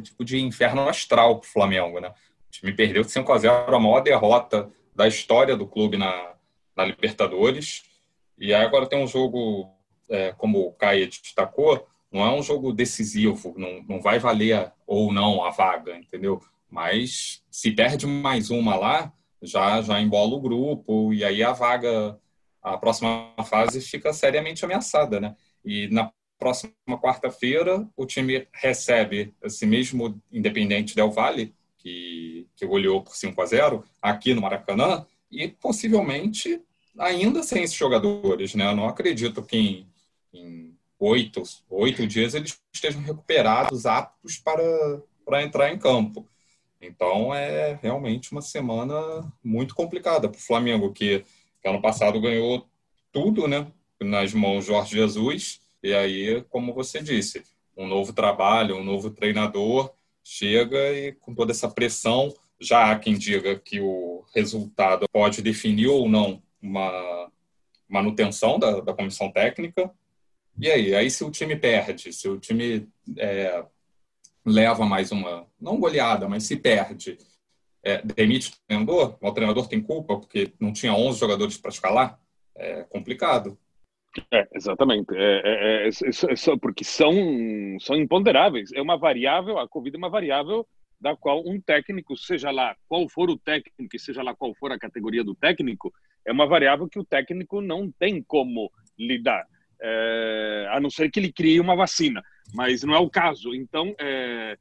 tipo 0.02 0.24
de 0.24 0.42
inferno 0.42 0.88
astral 0.88 1.40
para 1.40 1.48
o 1.48 1.52
Flamengo, 1.52 2.00
né? 2.00 2.10
O 2.10 2.52
time 2.52 2.74
perdeu 2.74 3.04
de 3.04 3.12
5 3.12 3.32
a 3.32 3.38
0 3.38 3.76
a 3.76 3.80
maior 3.80 4.02
derrota 4.02 4.70
da 4.96 5.08
história 5.08 5.56
do 5.56 5.66
clube 5.66 5.98
na, 5.98 6.32
na 6.76 6.86
Libertadores. 6.86 7.84
E 8.38 8.54
agora 8.54 8.88
tem 8.88 9.02
um 9.02 9.08
jogo, 9.08 9.70
é, 10.10 10.32
como 10.34 10.60
o 10.60 10.74
Caio 10.74 11.08
destacou, 11.08 11.88
não 12.12 12.26
é 12.26 12.32
um 12.34 12.44
jogo 12.44 12.74
decisivo, 12.74 13.54
não, 13.58 13.84
não 13.84 14.02
vai 14.02 14.20
valer 14.20 14.72
ou 14.86 15.14
não 15.14 15.44
a 15.46 15.50
vaga, 15.50 15.96
entendeu? 15.96 16.42
Mas 16.70 17.42
se 17.50 17.72
perde 17.72 18.06
mais 18.06 18.50
uma 18.50 18.76
lá, 18.76 19.14
já, 19.42 19.82
já 19.82 20.00
embola 20.00 20.36
o 20.36 20.42
grupo, 20.42 21.14
e 21.14 21.24
aí 21.24 21.42
a 21.42 21.54
vaga, 21.54 22.20
a 22.62 22.78
próxima 22.78 23.34
fase 23.46 23.82
fica 23.82 24.12
seriamente 24.14 24.66
ameaçada, 24.66 25.20
né? 25.20 25.36
E 25.64 25.88
na 25.88 26.12
próxima 26.38 26.74
quarta-feira, 27.02 27.88
o 27.96 28.06
time 28.06 28.48
recebe 28.54 29.34
esse 29.44 29.66
mesmo 29.66 30.22
Independente 30.32 30.96
Del 30.96 31.12
Valle, 31.12 31.54
que, 31.78 32.48
que 32.56 32.66
goleou 32.66 33.02
por 33.04 33.16
5 33.16 33.42
a 33.42 33.46
0 33.46 33.84
aqui 34.02 34.34
no 34.34 34.42
Maracanã, 34.42 35.06
e 35.32 35.48
possivelmente 35.48 36.62
ainda 36.98 37.42
sem 37.44 37.64
esses 37.64 37.76
jogadores. 37.76 38.54
Né? 38.54 38.66
Eu 38.66 38.76
não 38.76 38.88
acredito 38.88 39.42
que 39.42 39.58
em, 39.58 39.88
em 40.34 40.78
oito, 41.00 41.42
oito 41.70 42.06
dias 42.06 42.36
eles 42.36 42.60
estejam 42.74 43.02
recuperados, 43.02 43.86
aptos 43.86 44.38
para, 44.38 44.64
para 45.26 45.44
entrar 45.44 45.72
em 45.72 45.80
campo. 45.80 46.28
Então 46.82 47.34
é 47.34 47.80
realmente 47.82 48.32
uma 48.32 48.42
semana 48.42 48.96
muito 49.44 49.76
complicada 49.76 50.28
para 50.28 50.38
o 50.38 50.42
Flamengo, 50.42 50.92
que, 50.92 51.24
que 51.62 51.68
ano 51.68 51.82
passado 51.82 52.20
ganhou 52.20 52.68
tudo 53.12 53.48
né, 53.48 53.72
nas 54.00 54.34
mãos 54.34 54.66
de 54.66 54.72
Jorge 54.72 54.96
Jesus 54.96 55.62
e 55.84 55.94
aí, 55.96 56.44
como 56.50 56.74
você 56.74 57.02
disse, 57.02 57.44
um 57.76 57.88
novo 57.88 58.14
trabalho, 58.14 58.78
um 58.78 58.84
novo 58.84 59.10
treinador 59.10 59.92
chega 60.24 60.94
e 60.94 61.14
com 61.14 61.34
toda 61.34 61.52
essa 61.52 61.68
pressão, 61.68 62.32
já 62.62 62.92
há 62.92 63.00
quem 63.00 63.18
diga 63.18 63.60
que 63.60 63.82
o 63.82 64.24
resultado 64.36 65.08
pode 65.12 65.42
definir 65.42 65.88
ou 65.88 66.08
não 66.08 66.42
uma 66.62 67.30
manutenção 67.90 68.60
da, 68.60 68.80
da 68.80 68.94
comissão 68.94 69.32
técnica. 69.32 69.92
E 70.60 70.70
aí, 70.70 70.94
aí 70.96 71.10
se 71.10 71.24
o 71.24 71.32
time 71.32 71.56
perde, 71.56 72.14
se 72.14 72.30
o 72.30 72.40
time 72.40 72.88
é, 73.18 73.66
leva 74.46 74.86
mais 74.86 75.12
uma, 75.12 75.48
não 75.60 75.80
goleada, 75.80 76.30
mas 76.30 76.44
se 76.44 76.56
perde, 76.56 77.18
é, 77.84 78.02
demite 78.02 78.50
o 78.50 78.68
treinador, 78.68 79.18
o 79.20 79.32
treinador 79.32 79.68
tem 79.68 79.82
culpa 79.82 80.18
porque 80.18 80.54
não 80.60 80.72
tinha 80.72 80.94
11 80.94 81.20
jogadores 81.20 81.58
para 81.58 81.72
escalar, 81.72 82.20
é 82.56 82.84
complicado. 82.84 83.58
É, 84.32 84.48
exatamente. 84.54 85.16
É, 85.16 85.42
é, 85.44 85.88
é, 85.88 85.90
é, 85.90 86.58
porque 86.62 86.84
são, 86.84 87.12
são 87.80 87.96
imponderáveis. 87.96 88.72
É 88.74 88.82
uma 88.82 88.98
variável, 88.98 89.58
a 89.58 89.68
Covid 89.68 89.96
é 89.96 89.98
uma 89.98 90.10
variável 90.10 90.68
da 91.02 91.16
qual 91.16 91.44
um 91.46 91.60
técnico, 91.60 92.16
seja 92.16 92.52
lá 92.52 92.76
qual 92.88 93.10
for 93.10 93.30
o 93.30 93.38
técnico, 93.38 94.00
seja 94.00 94.22
lá 94.22 94.36
qual 94.36 94.54
for 94.54 94.72
a 94.72 94.78
categoria 94.78 95.24
do 95.24 95.34
técnico, 95.34 95.92
é 96.24 96.32
uma 96.32 96.46
variável 96.46 96.88
que 96.88 97.00
o 97.00 97.04
técnico 97.04 97.60
não 97.60 97.92
tem 97.92 98.22
como 98.22 98.72
lidar, 98.98 99.44
é, 99.82 100.68
a 100.70 100.80
não 100.80 100.92
ser 100.92 101.10
que 101.10 101.20
ele 101.20 101.34
crie 101.34 101.60
uma 101.60 101.76
vacina, 101.76 102.24
mas 102.54 102.84
não 102.84 102.94
é 102.94 103.00
o 103.00 103.10
caso. 103.10 103.56
Então, 103.56 103.96
é, 104.00 104.56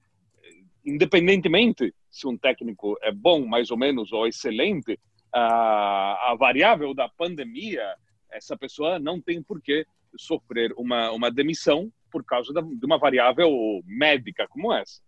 independentemente 0.84 1.94
se 2.10 2.26
um 2.26 2.36
técnico 2.36 2.98
é 3.02 3.12
bom, 3.12 3.46
mais 3.46 3.70
ou 3.70 3.76
menos, 3.76 4.10
ou 4.12 4.26
excelente, 4.26 4.98
a, 5.32 6.32
a 6.32 6.34
variável 6.34 6.92
da 6.94 7.08
pandemia, 7.08 7.94
essa 8.30 8.56
pessoa 8.56 8.98
não 8.98 9.20
tem 9.20 9.42
por 9.42 9.60
que 9.62 9.86
sofrer 10.16 10.72
uma, 10.76 11.12
uma 11.12 11.30
demissão 11.30 11.92
por 12.10 12.24
causa 12.24 12.52
da, 12.52 12.60
de 12.60 12.84
uma 12.84 12.98
variável 12.98 13.50
médica 13.84 14.48
como 14.48 14.72
essa. 14.72 15.00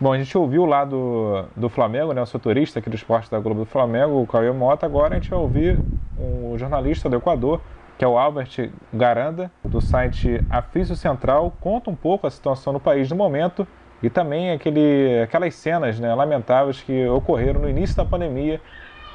Bom, 0.00 0.14
a 0.14 0.16
gente 0.16 0.36
ouviu 0.38 0.64
lá 0.64 0.82
do, 0.82 1.44
do 1.54 1.68
Flamengo, 1.68 2.14
né, 2.14 2.22
o 2.22 2.26
setorista 2.26 2.78
aqui 2.78 2.88
do 2.88 2.96
esporte 2.96 3.30
da 3.30 3.38
Globo 3.38 3.60
do 3.60 3.66
Flamengo, 3.66 4.22
o 4.22 4.26
Cauê 4.26 4.50
Mota. 4.50 4.86
Agora 4.86 5.14
a 5.14 5.20
gente 5.20 5.28
vai 5.28 5.38
ouvir 5.38 5.78
o 6.16 6.54
um 6.54 6.58
jornalista 6.58 7.06
do 7.06 7.16
Equador, 7.16 7.60
que 7.98 8.04
é 8.06 8.08
o 8.08 8.16
Albert 8.16 8.70
Garanda, 8.94 9.52
do 9.62 9.78
site 9.78 10.42
Afício 10.48 10.96
Central, 10.96 11.52
conta 11.60 11.90
um 11.90 11.94
pouco 11.94 12.26
a 12.26 12.30
situação 12.30 12.72
no 12.72 12.80
país 12.80 13.10
no 13.10 13.16
momento 13.16 13.68
e 14.02 14.08
também 14.08 14.52
aquele, 14.52 15.20
aquelas 15.22 15.54
cenas 15.54 16.00
né, 16.00 16.14
lamentáveis 16.14 16.80
que 16.80 17.06
ocorreram 17.06 17.60
no 17.60 17.68
início 17.68 17.94
da 17.94 18.04
pandemia, 18.06 18.58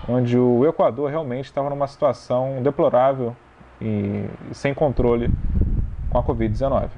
onde 0.08 0.38
o 0.38 0.68
Equador 0.68 1.10
realmente 1.10 1.46
estava 1.46 1.68
numa 1.68 1.88
situação 1.88 2.62
deplorável 2.62 3.36
e, 3.82 4.30
e 4.52 4.54
sem 4.54 4.72
controle 4.72 5.32
com 6.12 6.20
a 6.20 6.24
Covid-19. 6.24 6.90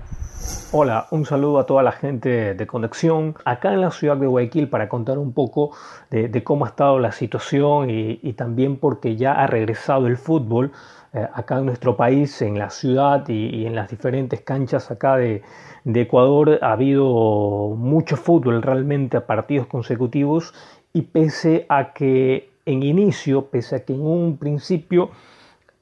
Hola, 0.71 1.08
un 1.12 1.26
saludo 1.26 1.60
a 1.60 1.65
toda 1.65 1.82
la 1.82 1.93
gente 1.93 2.54
de 2.54 2.67
Conexión, 2.67 3.36
acá 3.45 3.73
en 3.73 3.80
la 3.80 3.89
ciudad 3.89 4.17
de 4.17 4.28
Guayaquil 4.28 4.67
para 4.67 4.89
contar 4.89 5.17
un 5.17 5.32
poco 5.32 5.71
de, 6.12 6.43
cómo 6.43 6.65
ha 6.65 6.67
estado 6.67 7.00
la 7.00 7.13
situación 7.13 7.89
y, 7.89 8.34
también 8.34 8.76
porque 8.76 9.15
ya 9.15 9.32
ha 9.32 9.47
regresado 9.47 10.08
el 10.08 10.17
fútbol 10.17 10.73
eh, 11.13 11.26
acá 11.34 11.60
en 11.60 11.67
nuestro 11.67 11.95
país, 11.95 12.41
en 12.41 12.60
la 12.60 12.69
ciudad 12.69 13.28
y, 13.30 13.65
en 13.65 13.76
las 13.76 13.89
diferentes 13.89 14.41
canchas 14.41 14.91
acá 14.91 15.15
de, 15.15 15.41
de, 15.86 16.02
Ecuador. 16.02 16.60
Ha 16.62 16.73
habido 16.73 17.73
mucho 17.76 18.17
fútbol 18.17 18.62
realmente 18.62 19.15
a 19.15 19.26
partidos 19.26 19.67
consecutivos 19.67 20.54
y 20.91 21.04
pese 21.04 21.65
a 21.69 21.93
que 21.93 22.52
en 22.65 22.84
inicio, 22.84 23.45
pese 23.45 23.78
a 23.78 23.86
que 23.86 23.93
en 23.93 24.02
un 24.02 24.38
principio 24.38 25.12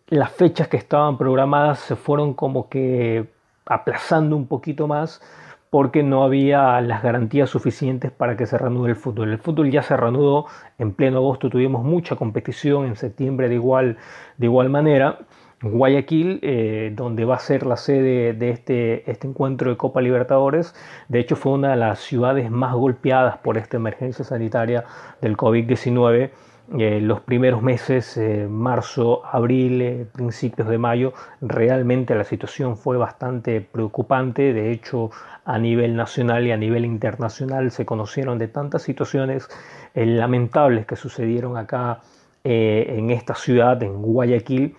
las 0.08 0.32
fechas 0.32 0.68
que 0.68 0.78
estaban 0.78 1.18
programadas 1.18 1.80
se 1.80 1.96
fueron 1.96 2.36
como 2.36 2.70
que 2.70 3.35
aplazando 3.66 4.36
un 4.36 4.48
poquito 4.48 4.88
más 4.88 5.22
porque 5.70 6.04
no 6.04 6.24
había 6.24 6.80
las 6.80 7.04
garantías 7.04 7.50
suficientes 7.50 8.12
para 8.12 8.38
que 8.38 8.46
se 8.46 8.58
reanude 8.58 8.92
el 8.92 8.96
fútbol. 8.96 9.32
El 9.32 9.40
fútbol 9.40 9.70
ya 9.72 9.84
se 9.84 9.98
reanudó 9.98 10.46
en 10.78 10.94
pleno 10.94 11.18
agosto, 11.18 11.50
tuvimos 11.50 11.84
mucha 11.84 12.16
competición 12.16 12.86
en 12.86 12.96
septiembre 12.96 13.50
de 13.50 13.56
igual, 13.56 13.98
de 14.38 14.46
igual 14.46 14.70
manera. 14.70 15.20
Guayaquil, 15.62 16.40
eh, 16.44 16.94
donde 16.96 17.26
va 17.26 17.36
a 17.36 17.40
ser 17.40 17.66
la 17.66 17.76
sede 17.76 18.34
de 18.34 18.52
este, 18.52 19.10
este 19.10 19.28
encuentro 19.28 19.70
de 19.70 19.78
Copa 19.78 20.00
Libertadores, 20.00 20.76
de 21.08 21.20
hecho 21.20 21.36
fue 21.36 21.54
una 21.54 21.72
de 21.72 21.78
las 21.78 22.00
ciudades 22.00 22.52
más 22.52 22.74
golpeadas 22.74 23.38
por 23.40 23.58
esta 23.58 23.78
emergencia 23.78 24.24
sanitaria 24.24 24.86
del 25.22 25.36
COVID-19 25.36 26.30
eh, 26.74 27.00
los 27.00 27.22
primeros 27.22 27.62
meses, 27.62 28.18
eh, 28.18 28.48
marzo, 28.50 29.24
abril, 29.26 29.82
eh, 29.82 30.08
principios 30.12 30.68
de 30.68 30.80
mayo, 30.80 31.14
realmente 31.40 32.16
la 32.16 32.24
situación 32.24 32.76
fue 32.76 32.98
bastante 32.98 33.62
preocupante. 33.62 34.52
De 34.52 34.72
hecho, 34.72 35.12
a 35.46 35.60
nivel 35.60 35.96
nacional 35.96 36.48
y 36.48 36.52
a 36.52 36.58
nivel 36.58 36.84
internacional 36.86 37.70
se 37.70 37.86
conocieron 37.86 38.40
de 38.40 38.48
tantas 38.48 38.82
situaciones 38.82 39.48
lamentables 39.94 40.86
que 40.86 40.96
sucedieron 40.96 41.56
acá 41.56 42.02
en 42.44 43.12
esta 43.12 43.34
ciudad, 43.34 43.82
en 43.82 44.02
Guayaquil, 44.02 44.76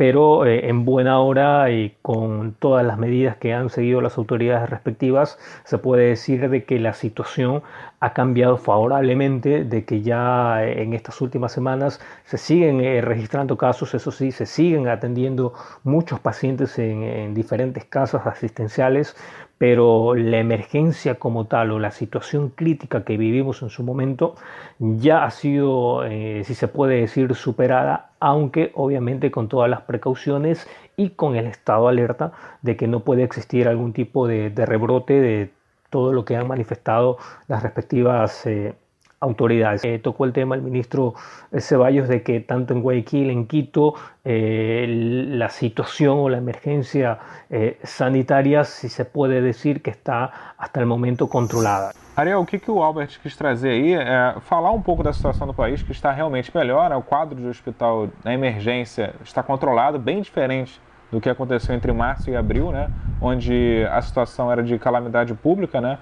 pero 0.00 0.46
eh, 0.46 0.70
en 0.70 0.86
buena 0.86 1.20
hora 1.20 1.70
y 1.70 1.94
con 2.00 2.54
todas 2.54 2.86
las 2.86 2.96
medidas 2.96 3.36
que 3.36 3.52
han 3.52 3.68
seguido 3.68 4.00
las 4.00 4.16
autoridades 4.16 4.70
respectivas, 4.70 5.38
se 5.64 5.76
puede 5.76 6.08
decir 6.08 6.48
de 6.48 6.64
que 6.64 6.80
la 6.80 6.94
situación 6.94 7.62
ha 8.00 8.14
cambiado 8.14 8.56
favorablemente, 8.56 9.62
de 9.62 9.84
que 9.84 10.00
ya 10.00 10.64
eh, 10.64 10.82
en 10.82 10.94
estas 10.94 11.20
últimas 11.20 11.52
semanas 11.52 12.00
se 12.24 12.38
siguen 12.38 12.80
eh, 12.80 13.02
registrando 13.02 13.58
casos, 13.58 13.92
eso 13.92 14.10
sí, 14.10 14.32
se 14.32 14.46
siguen 14.46 14.88
atendiendo 14.88 15.52
muchos 15.84 16.18
pacientes 16.18 16.78
en 16.78 17.34
diferentes 17.34 17.84
casas 17.84 18.26
asistenciales, 18.26 19.14
pero 19.60 20.14
la 20.14 20.38
emergencia 20.38 21.16
como 21.16 21.44
tal 21.46 21.72
o 21.72 21.78
la 21.78 21.90
situación 21.90 22.48
crítica 22.48 23.04
que 23.04 23.18
vivimos 23.18 23.60
en 23.60 23.68
su 23.68 23.82
momento 23.82 24.34
ya 24.78 25.22
ha 25.24 25.30
sido, 25.30 26.06
eh, 26.06 26.44
si 26.46 26.54
se 26.54 26.66
puede 26.66 27.02
decir, 27.02 27.34
superada, 27.34 28.09
aunque 28.20 28.70
obviamente 28.74 29.30
con 29.30 29.48
todas 29.48 29.68
las 29.68 29.82
precauciones 29.82 30.68
y 30.96 31.10
con 31.10 31.36
el 31.36 31.46
estado 31.46 31.88
alerta 31.88 32.32
de 32.62 32.76
que 32.76 32.86
no 32.86 33.00
puede 33.00 33.24
existir 33.24 33.66
algún 33.66 33.92
tipo 33.92 34.28
de, 34.28 34.52
rebrote 34.54 35.20
de 35.20 35.50
todo 35.88 36.12
lo 36.12 36.24
que 36.24 36.36
han 36.36 36.46
manifestado 36.46 37.18
las 37.48 37.62
respectivas 37.62 38.46
eh, 38.46 38.74
autoridades. 39.20 39.84
Eh, 39.84 39.98
tocó 39.98 40.24
el 40.24 40.32
tema 40.32 40.54
el 40.54 40.62
ministro 40.62 41.14
Ceballos 41.58 42.08
de 42.08 42.22
que 42.22 42.40
tanto 42.40 42.72
en 42.72 42.80
Guayaquil, 42.80 43.30
en 43.30 43.46
Quito, 43.46 43.94
eh, 44.24 44.86
la 44.88 45.50
situación 45.50 46.18
o 46.18 46.28
la 46.28 46.38
emergencia 46.38 47.18
eh, 47.50 47.78
sanitaria, 47.82 48.64
si 48.64 48.88
se 48.88 49.04
puede 49.04 49.42
decir 49.42 49.82
que 49.82 49.90
está 49.90 50.54
hasta 50.56 50.80
el 50.80 50.86
momento 50.86 51.28
controlada. 51.28 51.92
Ariel, 52.16 52.38
o 52.38 52.46
que, 52.46 52.58
que 52.58 52.70
o 52.70 52.82
Albert 52.82 53.20
quis 53.22 53.36
trazer 53.36 53.70
aí 53.70 53.94
é 53.94 54.34
falar 54.40 54.70
um 54.72 54.82
pouco 54.82 55.02
da 55.02 55.12
situação 55.12 55.46
do 55.46 55.54
país, 55.54 55.82
que 55.82 55.92
está 55.92 56.10
realmente 56.10 56.50
melhor. 56.54 56.90
Né? 56.90 56.96
O 56.96 57.02
quadro 57.02 57.38
de 57.38 57.46
hospital 57.46 58.08
na 58.24 58.34
emergência 58.34 59.14
está 59.22 59.42
controlado, 59.42 59.98
bem 59.98 60.20
diferente 60.20 60.80
do 61.10 61.20
que 61.20 61.28
aconteceu 61.28 61.74
entre 61.74 61.92
março 61.92 62.30
e 62.30 62.36
abril, 62.36 62.72
né? 62.72 62.90
onde 63.20 63.86
a 63.90 64.00
situação 64.00 64.50
era 64.50 64.62
de 64.62 64.78
calamidade 64.78 65.34
pública, 65.34 65.80
né? 65.80 65.98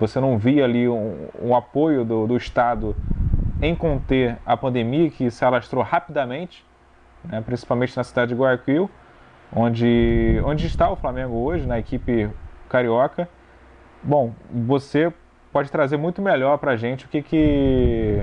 Você 0.00 0.18
não 0.18 0.38
via 0.38 0.64
ali 0.64 0.88
um, 0.88 1.28
um 1.42 1.54
apoio 1.54 2.06
do, 2.06 2.26
do, 2.26 2.34
Estado 2.34 2.96
em 3.60 3.76
conter 3.76 4.38
a 4.46 4.56
pandemia 4.56 5.10
que 5.10 5.30
se 5.30 5.44
alastrou 5.44 5.84
rapidamente, 5.84 6.64
né, 7.22 7.42
principalmente 7.42 7.94
na 7.94 8.02
cidade 8.02 8.34
de 8.34 8.40
Guayaquil, 8.40 8.90
onde, 9.54 10.40
onde 10.42 10.66
está 10.66 10.90
o 10.90 10.96
Flamengo 10.96 11.36
hoje, 11.36 11.66
na 11.66 11.78
equipe 11.78 12.30
carioca. 12.66 13.28
Bom, 14.02 14.32
você 14.50 15.12
pode 15.52 15.70
trazer 15.70 15.98
muito 15.98 16.22
melhor 16.22 16.56
para 16.56 16.72
a 16.72 16.76
gente 16.76 17.04
o 17.04 17.08
que, 17.08 17.22
que, 17.22 18.16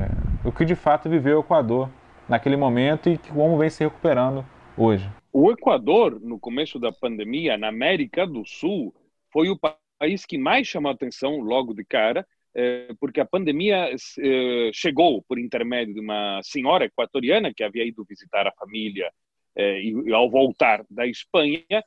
o 0.43 0.51
que 0.51 0.65
de 0.65 0.75
fato 0.75 1.07
viveu 1.07 1.37
o 1.37 1.41
Equador 1.41 1.89
naquele 2.27 2.57
momento 2.57 3.07
e 3.07 3.19
como 3.19 3.55
vem 3.55 3.69
se 3.69 3.83
recuperando 3.83 4.43
hoje. 4.75 5.07
O 5.31 5.51
Equador, 5.51 6.19
no 6.19 6.39
começo 6.39 6.79
da 6.79 6.91
pandemia, 6.91 7.55
na 7.55 7.67
América 7.67 8.25
do 8.25 8.43
Sul, 8.43 8.91
foi 9.31 9.49
o 9.49 9.57
país 9.97 10.25
que 10.25 10.38
mais 10.38 10.67
chamou 10.67 10.91
atenção 10.91 11.39
logo 11.39 11.73
de 11.73 11.83
cara, 11.83 12.25
é, 12.55 12.88
porque 12.99 13.19
a 13.19 13.25
pandemia 13.25 13.89
é, 13.93 14.71
chegou 14.73 15.23
por 15.27 15.38
intermédio 15.38 15.93
de 15.93 15.99
uma 15.99 16.41
senhora 16.43 16.86
equatoriana 16.86 17.53
que 17.53 17.63
havia 17.63 17.86
ido 17.86 18.03
visitar 18.03 18.47
a 18.47 18.53
família 18.53 19.12
é, 19.55 19.81
e, 19.81 20.12
ao 20.12 20.29
voltar 20.29 20.83
da 20.89 21.05
Espanha, 21.05 21.83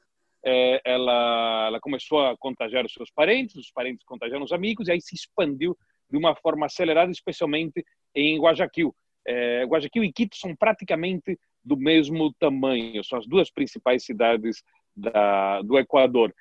ela, 0.85 1.67
ela 1.67 1.81
começou 1.81 2.25
a 2.27 2.35
contagiar 2.39 2.87
os 2.87 2.95
seus 2.95 3.11
parentes, 3.11 3.57
os 3.57 3.71
parentes 3.71 4.03
contagiaram 4.07 4.43
os 4.43 4.53
amigos, 4.53 4.89
e 4.89 4.93
aí 4.93 5.01
se 5.01 5.15
expandiu 5.15 5.77
de 6.11 6.17
uma 6.17 6.35
forma 6.35 6.65
acelerada, 6.65 7.13
especialmente 7.13 7.85
em 8.15 8.41
Guayaquil. 8.41 8.95
Guayaquil 9.69 10.03
e 10.03 10.11
Quito 10.11 10.37
são 10.37 10.57
praticamente 10.57 11.39
do 11.63 11.77
mesmo 11.77 12.33
tamanho, 12.41 13.05
são 13.05 13.19
as 13.19 13.27
duas 13.27 13.51
principais 13.51 14.03
cidades 14.03 14.63
da, 14.97 15.61
do 15.61 15.79
Equador 15.79 16.31
é, 16.31 16.35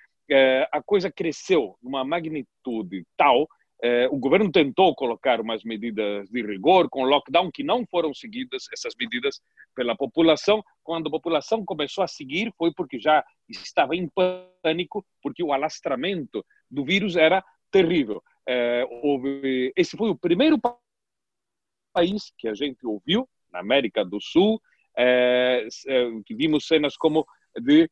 a 0.71 0.81
coisa 0.83 1.11
cresceu 1.11 1.75
numa 1.81 2.03
magnitude 2.03 3.05
tal, 3.17 3.47
é, 3.81 4.09
o 4.09 4.17
governo 4.17 4.51
tentou 4.51 4.93
colocar 4.93 5.39
umas 5.39 5.63
medidas 5.63 6.27
de 6.29 6.41
rigor 6.45 6.89
com 6.89 7.03
lockdown 7.03 7.49
que 7.49 7.63
não 7.63 7.85
foram 7.85 8.13
seguidas 8.13 8.65
essas 8.73 8.93
medidas 8.99 9.39
pela 9.73 9.95
população. 9.95 10.61
Quando 10.83 11.07
a 11.07 11.11
população 11.11 11.63
começou 11.63 12.03
a 12.03 12.07
seguir, 12.07 12.53
foi 12.57 12.73
porque 12.73 12.99
já 12.99 13.23
estava 13.47 13.95
em 13.95 14.09
pânico, 14.09 15.05
porque 15.21 15.41
o 15.41 15.53
alastramento 15.53 16.45
do 16.69 16.83
vírus 16.83 17.15
era 17.15 17.43
terrível. 17.71 18.21
Houve, 19.01 19.71
esse 19.77 19.95
foi 19.95 20.09
o 20.09 20.17
primeiro 20.17 20.59
país 21.93 22.33
que 22.37 22.49
a 22.49 22.53
gente 22.53 22.85
ouviu 22.85 23.29
na 23.51 23.59
América 23.59 24.03
do 24.03 24.19
Sul, 24.19 24.61
que 26.25 26.35
vimos 26.35 26.67
cenas 26.67 26.97
como 26.97 27.25
de 27.61 27.89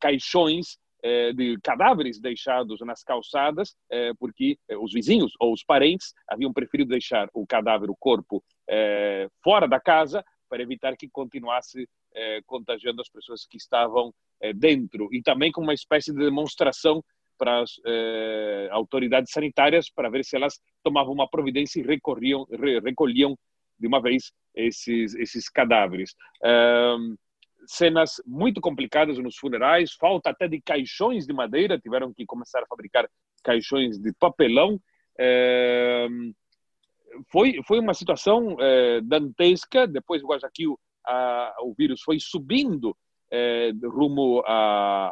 caixões 0.00 0.78
eh, 0.78 0.89
de 1.34 1.58
cadáveres 1.62 2.20
deixados 2.20 2.80
nas 2.80 3.02
calçadas, 3.02 3.74
eh, 3.90 4.12
porque 4.18 4.58
eh, 4.68 4.76
os 4.76 4.92
vizinhos 4.92 5.32
ou 5.38 5.52
os 5.52 5.64
parentes 5.64 6.12
haviam 6.28 6.52
preferido 6.52 6.90
deixar 6.90 7.28
o 7.32 7.46
cadáver, 7.46 7.90
o 7.90 7.96
corpo, 7.96 8.42
fora 9.42 9.66
da 9.66 9.80
casa 9.80 10.24
para 10.48 10.62
evitar 10.62 10.96
que 10.96 11.08
continuasse 11.08 11.88
contagiando 12.46 13.00
as 13.00 13.08
pessoas 13.08 13.44
que 13.46 13.56
estavam 13.56 14.12
dentro. 14.54 15.08
E 15.12 15.22
também 15.22 15.50
com 15.50 15.60
uma 15.60 15.74
espécie 15.74 16.12
de 16.12 16.18
demonstração 16.18 17.02
para 17.36 17.62
as 17.62 17.70
autoridades 18.70 19.32
sanitárias 19.32 19.90
para 19.90 20.08
ver 20.08 20.24
se 20.24 20.36
elas 20.36 20.60
tomavam 20.84 21.12
uma 21.12 21.28
providência 21.28 21.80
e 21.80 21.84
recorriam, 21.84 22.46
recolhiam 22.84 23.36
de 23.78 23.86
uma 23.86 24.00
vez 24.00 24.32
esses, 24.54 25.14
esses 25.14 25.48
cadáveres 25.48 26.14
cenas 27.66 28.20
muito 28.26 28.60
complicadas 28.60 29.18
nos 29.18 29.36
funerais, 29.36 29.92
falta 29.92 30.30
até 30.30 30.48
de 30.48 30.60
caixões 30.60 31.26
de 31.26 31.32
madeira, 31.32 31.78
tiveram 31.78 32.12
que 32.12 32.26
começar 32.26 32.62
a 32.62 32.66
fabricar 32.66 33.08
caixões 33.42 33.98
de 33.98 34.12
papelão. 34.14 34.80
É, 35.18 36.08
foi, 37.30 37.60
foi 37.66 37.78
uma 37.78 37.94
situação 37.94 38.56
é, 38.60 39.00
dantesca. 39.00 39.86
Depois, 39.86 40.22
o 40.22 40.28
Guayaquil, 40.28 40.78
a, 41.06 41.54
o 41.62 41.74
vírus 41.74 42.02
foi 42.02 42.18
subindo 42.18 42.96
é, 43.30 43.70
rumo 43.84 44.42
à, 44.46 45.08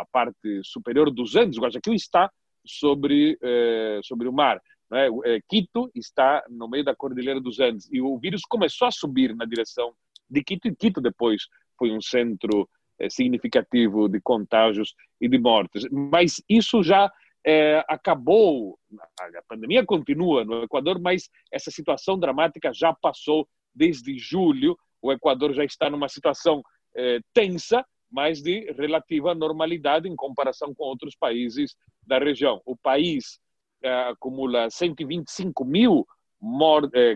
à, 0.00 0.06
parte 0.10 0.62
superior 0.62 1.10
dos 1.10 1.36
Andes. 1.36 1.58
O 1.58 1.62
Guayaquil 1.62 1.94
está 1.94 2.30
sobre, 2.64 3.38
é, 3.42 4.00
sobre 4.02 4.28
o 4.28 4.32
mar. 4.32 4.60
Né? 4.90 5.08
Quito 5.48 5.90
está 5.94 6.42
no 6.48 6.68
meio 6.68 6.84
da 6.84 6.96
Cordilheira 6.96 7.40
dos 7.40 7.60
Andes 7.60 7.88
e 7.92 8.00
o 8.00 8.18
vírus 8.18 8.42
começou 8.42 8.88
a 8.88 8.90
subir 8.90 9.34
na 9.36 9.44
direção 9.44 9.92
de 10.30 10.42
Quito 10.42 10.68
e 10.68 10.74
Quito 10.74 11.00
depois 11.00 11.42
foi 11.78 11.92
um 11.92 12.00
centro 12.00 12.68
é, 12.98 13.08
significativo 13.08 14.08
de 14.08 14.20
contágios 14.20 14.94
e 15.20 15.28
de 15.28 15.38
mortes. 15.38 15.84
Mas 15.90 16.42
isso 16.48 16.82
já 16.82 17.10
é, 17.46 17.84
acabou, 17.88 18.78
a 19.00 19.42
pandemia 19.48 19.84
continua 19.84 20.44
no 20.44 20.64
Equador, 20.64 21.00
mas 21.00 21.30
essa 21.52 21.70
situação 21.70 22.18
dramática 22.18 22.72
já 22.74 22.92
passou 22.92 23.48
desde 23.74 24.18
julho. 24.18 24.76
O 25.00 25.12
Equador 25.12 25.54
já 25.54 25.64
está 25.64 25.88
numa 25.88 26.08
situação 26.08 26.62
é, 26.96 27.20
tensa, 27.32 27.86
mas 28.10 28.42
de 28.42 28.72
relativa 28.72 29.34
normalidade 29.34 30.08
em 30.08 30.16
comparação 30.16 30.74
com 30.74 30.84
outros 30.84 31.14
países 31.14 31.76
da 32.06 32.18
região. 32.18 32.60
O 32.66 32.76
país 32.76 33.38
é, 33.82 33.90
acumula 34.08 34.68
125 34.70 35.64
mil 35.64 36.06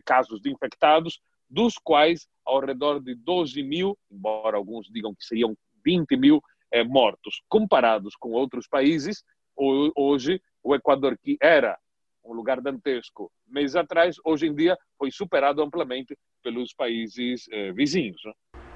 casos 0.05 0.40
de 0.40 0.51
infectados, 0.51 1.20
dos 1.48 1.75
quais 1.75 2.27
ao 2.53 2.61
redor 2.61 3.01
de 3.01 3.15
12 3.15 3.62
mil, 3.62 3.99
embora 4.11 4.57
alguns 4.57 4.88
digam 4.88 5.15
que 5.15 5.25
seriam 5.25 5.57
20 5.85 6.17
mil 6.17 6.43
é, 6.71 6.85
mortos. 6.85 7.43
Comparados 7.49 8.15
com 8.17 8.33
outros 8.33 8.67
países, 8.69 9.25
hoje 9.57 10.41
o 10.62 10.75
Equador, 10.75 11.17
que 11.19 11.37
era 11.41 11.79
um 12.25 12.33
lugar 12.33 12.61
dantesco 12.61 13.31
meses 13.49 13.75
atrás, 13.75 14.17
hoje 14.25 14.47
em 14.47 14.55
dia 14.55 14.79
foi 14.97 15.11
superado 15.11 15.62
amplamente 15.62 16.17
pelos 16.43 16.73
países 16.73 17.47
é, 17.51 17.73
vizinhos. 17.73 18.21
Né? 18.25 18.33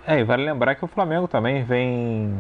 É, 0.06 0.20
e 0.20 0.24
vale 0.24 0.44
lembrar 0.44 0.74
que 0.74 0.84
o 0.84 0.88
Flamengo 0.88 1.28
também 1.28 1.64
vem, 1.64 2.38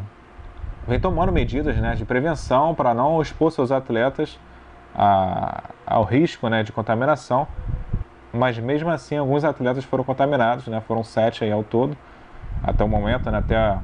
vem 0.86 1.00
tomando 1.00 1.32
medidas 1.32 1.76
né, 1.80 1.94
de 1.94 2.04
prevenção 2.04 2.74
para 2.74 2.92
não 2.92 3.20
expor 3.22 3.52
seus 3.52 3.70
atletas 3.70 4.38
a, 4.94 5.70
ao 5.86 6.04
risco 6.04 6.48
né, 6.48 6.62
de 6.62 6.72
contaminação 6.72 7.46
mas 8.36 8.58
mesmo 8.58 8.90
assim 8.90 9.16
alguns 9.16 9.44
atletas 9.44 9.84
foram 9.84 10.04
contaminados, 10.04 10.66
né? 10.68 10.80
Foram 10.86 11.02
sete 11.02 11.44
aí 11.44 11.50
ao 11.50 11.64
todo, 11.64 11.96
até 12.62 12.84
o 12.84 12.88
momento, 12.88 13.30
né? 13.30 13.38
até 13.38 13.56
a, 13.56 13.80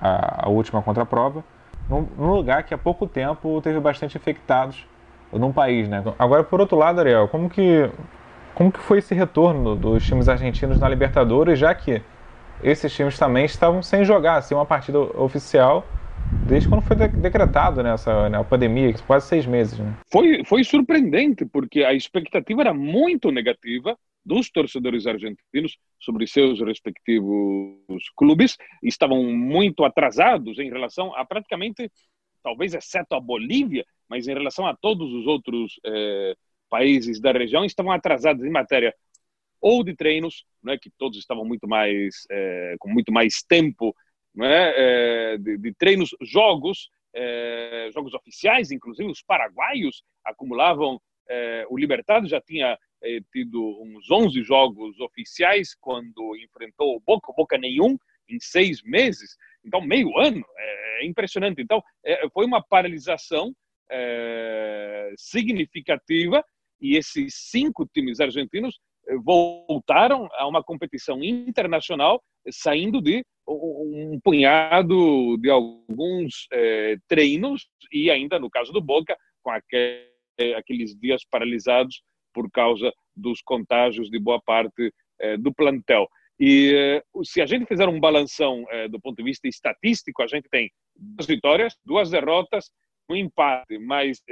a, 0.00 0.46
a 0.46 0.48
última 0.48 0.82
contraprova, 0.82 1.44
num, 1.88 2.06
num, 2.16 2.32
lugar 2.32 2.62
que 2.62 2.74
há 2.74 2.78
pouco 2.78 3.06
tempo 3.06 3.60
teve 3.60 3.78
bastante 3.80 4.16
infectados 4.16 4.86
num 5.32 5.52
país, 5.52 5.88
né? 5.88 6.02
Agora, 6.18 6.42
por 6.42 6.60
outro 6.60 6.76
lado, 6.76 7.00
Ariel, 7.00 7.28
como 7.28 7.48
que, 7.48 7.90
como 8.54 8.72
que 8.72 8.80
foi 8.80 8.98
esse 8.98 9.14
retorno 9.14 9.76
dos 9.76 10.04
times 10.06 10.28
argentinos 10.28 10.80
na 10.80 10.88
Libertadores, 10.88 11.58
já 11.58 11.74
que 11.74 12.02
esses 12.62 12.92
times 12.92 13.18
também 13.18 13.44
estavam 13.44 13.82
sem 13.82 14.04
jogar 14.04 14.36
assim, 14.36 14.54
uma 14.54 14.66
partida 14.66 14.98
oficial 14.98 15.84
desde 16.46 16.68
quando 16.68 16.82
foi 16.82 16.96
decretado 16.96 17.82
nessa 17.82 18.28
né, 18.28 18.42
pandemia, 18.44 18.92
quase 19.06 19.28
seis 19.28 19.46
meses. 19.46 19.78
Né? 19.78 19.96
Foi, 20.10 20.44
foi 20.44 20.64
surpreendente, 20.64 21.44
porque 21.44 21.84
a 21.84 21.94
expectativa 21.94 22.60
era 22.62 22.74
muito 22.74 23.30
negativa 23.30 23.96
dos 24.24 24.50
torcedores 24.50 25.06
argentinos 25.06 25.78
sobre 25.98 26.26
seus 26.26 26.60
respectivos 26.60 28.10
clubes, 28.16 28.56
estavam 28.82 29.22
muito 29.24 29.84
atrasados 29.84 30.58
em 30.58 30.68
relação 30.68 31.14
a 31.16 31.24
praticamente, 31.24 31.90
talvez 32.42 32.74
exceto 32.74 33.14
a 33.14 33.20
Bolívia, 33.20 33.84
mas 34.08 34.28
em 34.28 34.34
relação 34.34 34.66
a 34.66 34.76
todos 34.76 35.12
os 35.12 35.26
outros 35.26 35.80
eh, 35.84 36.34
países 36.68 37.20
da 37.20 37.32
região, 37.32 37.64
estavam 37.64 37.92
atrasados 37.92 38.44
em 38.44 38.50
matéria 38.50 38.94
ou 39.60 39.82
de 39.84 39.94
treinos, 39.94 40.44
né, 40.62 40.78
que 40.80 40.90
todos 40.98 41.18
estavam 41.18 41.44
muito 41.44 41.68
mais 41.68 42.26
eh, 42.30 42.76
com 42.78 42.88
muito 42.88 43.12
mais 43.12 43.42
tempo 43.42 43.94
né, 44.34 44.72
é, 44.76 45.38
de, 45.38 45.58
de, 45.58 45.74
treinos, 45.74 46.10
jogos, 46.22 46.90
é, 47.14 47.90
jogos 47.92 48.14
oficiais, 48.14 48.70
inclusive 48.70 49.10
os 49.10 49.22
paraguaios 49.22 50.02
acumulavam. 50.24 51.00
É, 51.28 51.64
o 51.68 51.78
Libertado 51.78 52.26
já 52.26 52.40
tinha 52.40 52.76
é, 53.02 53.20
tido 53.32 53.80
uns 53.82 54.10
11 54.10 54.42
jogos 54.42 54.98
oficiais 55.00 55.74
quando 55.80 56.36
enfrentou 56.36 56.96
o 56.96 57.00
Boca, 57.00 57.32
Boca 57.36 57.56
nenhum 57.56 57.96
em 58.28 58.38
seis 58.40 58.82
meses, 58.82 59.36
então 59.64 59.80
meio 59.80 60.16
ano, 60.18 60.44
é, 60.56 61.02
é 61.02 61.06
impressionante. 61.06 61.60
Então 61.60 61.82
é, 62.04 62.28
foi 62.30 62.46
uma 62.46 62.62
paralisação 62.62 63.54
significativa 65.16 66.44
e 66.80 66.96
esses 66.96 67.34
cinco 67.50 67.84
times 67.92 68.20
argentinos 68.20 68.78
voltaram 69.18 70.28
a 70.32 70.46
uma 70.46 70.62
competição 70.62 71.22
internacional 71.22 72.22
saindo 72.50 73.00
de 73.00 73.24
um 73.46 74.18
punhado 74.22 75.36
de 75.38 75.50
alguns 75.50 76.46
é, 76.52 76.96
treinos 77.08 77.68
e 77.92 78.10
ainda 78.10 78.38
no 78.38 78.48
caso 78.48 78.72
do 78.72 78.80
Boca 78.80 79.16
com 79.42 79.50
aquele, 79.50 80.54
aqueles 80.56 80.94
dias 80.96 81.22
paralisados 81.28 82.02
por 82.32 82.50
causa 82.50 82.92
dos 83.16 83.42
contágios 83.42 84.08
de 84.08 84.18
boa 84.18 84.40
parte 84.40 84.92
é, 85.18 85.36
do 85.36 85.52
plantel. 85.52 86.08
E 86.38 86.72
é, 86.74 87.02
se 87.24 87.42
a 87.42 87.46
gente 87.46 87.66
fizer 87.66 87.88
um 87.88 88.00
balanção 88.00 88.64
do 88.90 89.00
ponto 89.00 89.16
de 89.16 89.24
vista 89.24 89.46
estatístico, 89.46 90.22
a 90.22 90.26
gente 90.26 90.48
tem 90.48 90.70
duas 90.96 91.26
vitórias, 91.26 91.76
duas 91.84 92.10
derrotas, 92.10 92.70
um 93.10 93.16
empate, 93.16 93.78
mas 93.78 94.22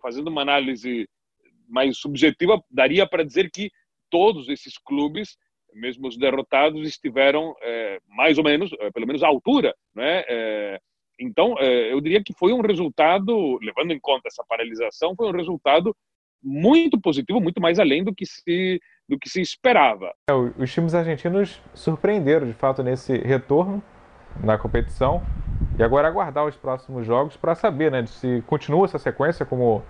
fazendo 0.00 0.28
uma 0.28 0.40
análise 0.40 1.06
mais 1.68 1.98
subjetiva, 1.98 2.62
daria 2.70 3.06
para 3.06 3.24
dizer 3.24 3.50
que 3.50 3.70
todos 4.10 4.48
esses 4.48 4.76
clubes 4.76 5.36
mesmo 5.74 6.08
os 6.08 6.16
derrotados 6.16 6.86
estiveram 6.86 7.54
é, 7.62 7.98
mais 8.08 8.38
ou 8.38 8.44
menos, 8.44 8.70
é, 8.80 8.90
pelo 8.90 9.06
menos 9.06 9.22
à 9.22 9.28
altura, 9.28 9.74
né? 9.94 10.24
É, 10.28 10.80
então, 11.18 11.54
é, 11.58 11.92
eu 11.92 12.00
diria 12.00 12.22
que 12.22 12.32
foi 12.32 12.52
um 12.52 12.62
resultado, 12.62 13.58
levando 13.60 13.92
em 13.92 14.00
conta 14.00 14.28
essa 14.28 14.44
paralisação, 14.48 15.14
foi 15.14 15.28
um 15.28 15.36
resultado 15.36 15.94
muito 16.42 16.98
positivo, 16.98 17.40
muito 17.40 17.60
mais 17.60 17.78
além 17.78 18.02
do 18.02 18.14
que 18.14 18.24
se 18.24 18.80
do 19.06 19.18
que 19.18 19.28
se 19.28 19.40
esperava. 19.40 20.14
É, 20.30 20.32
os 20.32 20.72
times 20.72 20.94
argentinos 20.94 21.60
surpreenderam 21.74 22.46
de 22.46 22.52
fato 22.52 22.80
nesse 22.80 23.18
retorno 23.18 23.82
na 24.42 24.56
competição 24.56 25.20
e 25.76 25.82
agora 25.82 26.06
aguardar 26.06 26.46
os 26.46 26.56
próximos 26.56 27.04
jogos 27.04 27.36
para 27.36 27.56
saber, 27.56 27.90
né, 27.90 28.06
se 28.06 28.40
continua 28.46 28.84
essa 28.84 29.00
sequência 29.00 29.44
como 29.44 29.82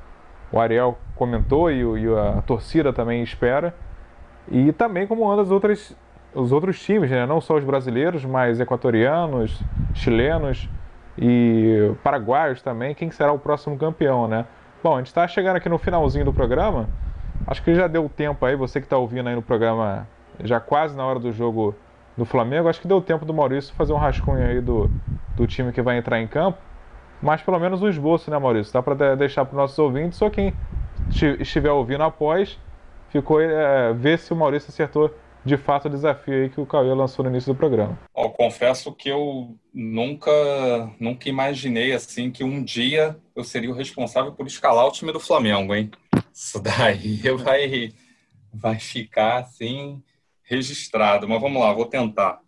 o 0.51 0.59
Ariel 0.59 0.99
comentou 1.15 1.71
e, 1.71 1.83
e 1.83 2.09
a 2.09 2.41
torcida 2.43 2.95
também 2.95 3.23
espera 3.23 3.75
e 4.51 4.73
também 4.73 5.07
como 5.07 5.31
andam 5.31 5.45
as 5.45 5.51
outras, 5.51 5.97
os 6.35 6.51
outros 6.51 6.83
times, 6.83 7.11
né? 7.11 7.25
não 7.25 7.41
só 7.41 7.57
os 7.57 7.65
brasileiros, 7.65 8.25
mas 8.25 8.61
equatorianos, 8.61 9.63
chilenos 9.95 10.69
e 11.17 11.93
paraguaios 12.03 12.61
também, 12.61 12.95
quem 12.95 13.11
será 13.11 13.33
o 13.33 13.39
próximo 13.39 13.77
campeão, 13.79 14.27
né? 14.27 14.47
Bom, 14.83 14.95
a 14.95 14.99
gente 14.99 15.09
está 15.09 15.29
chegando 15.29 15.57
aqui 15.57 15.69
no 15.69 15.77
finalzinho 15.77 16.25
do 16.25 16.33
programa. 16.33 16.89
Acho 17.47 17.63
que 17.63 17.75
já 17.75 17.87
deu 17.87 18.09
tempo 18.09 18.45
aí, 18.45 18.57
você 18.57 18.81
que 18.81 18.87
está 18.87 18.97
ouvindo 18.97 19.29
aí 19.29 19.35
no 19.35 19.43
programa, 19.43 20.07
já 20.43 20.59
quase 20.59 20.97
na 20.97 21.05
hora 21.05 21.19
do 21.19 21.31
jogo 21.33 21.75
do 22.17 22.25
Flamengo, 22.25 22.69
acho 22.69 22.81
que 22.81 22.89
deu 22.89 23.01
tempo 23.01 23.25
do 23.25 23.33
Maurício 23.33 23.75
fazer 23.75 23.93
um 23.93 23.97
rascunho 23.97 24.45
aí 24.45 24.61
do, 24.61 24.91
do 25.37 25.47
time 25.47 25.73
que 25.73 25.83
vai 25.83 25.99
entrar 25.99 26.21
em 26.21 26.27
campo. 26.27 26.59
Mas 27.23 27.43
pelo 27.43 27.59
menos 27.59 27.83
o 27.83 27.89
esboço, 27.89 28.31
né, 28.31 28.39
Maurício? 28.39 28.73
Dá 28.73 28.83
para 28.83 29.15
deixar 29.15 29.45
para 29.45 29.53
os 29.53 29.57
nossos 29.59 29.79
ouvintes, 29.79 30.19
só 30.19 30.31
quem 30.31 30.55
estiver 31.39 31.71
ouvindo 31.71 32.03
após 32.03 32.59
ficou 33.11 33.41
é, 33.41 33.93
ver 33.93 34.19
se 34.19 34.33
o 34.33 34.37
Maurício 34.37 34.71
acertou 34.71 35.15
de 35.45 35.57
fato 35.57 35.87
o 35.87 35.91
desafio 35.91 36.35
aí 36.35 36.51
que 36.51 36.61
o 36.61 36.67
Cauê 36.67 36.93
lançou 36.95 37.25
no 37.25 37.31
início 37.31 37.53
do 37.53 37.57
programa. 37.57 37.99
Confesso 38.41 38.91
que 38.95 39.11
eu 39.11 39.55
nunca, 39.73 40.33
nunca 40.99 41.29
imaginei 41.29 41.93
assim 41.93 42.31
que 42.31 42.43
um 42.43 42.65
dia 42.65 43.21
eu 43.37 43.45
seria 43.45 43.71
o 43.71 43.75
responsável 43.75 44.33
por 44.33 44.47
escalar 44.47 44.87
o 44.87 44.91
time 44.91 45.13
do 45.13 45.21
Flamengo, 45.21 45.75
hein? 45.75 45.91
Isso 46.33 46.59
daí 46.59 47.19
vai, 47.37 47.93
vai 48.51 48.79
ficar 48.79 49.41
assim 49.41 50.03
registrado. 50.43 51.29
Mas 51.29 51.39
vamos 51.39 51.61
lá, 51.61 51.71
vou 51.73 51.85
tentar. 51.85 52.41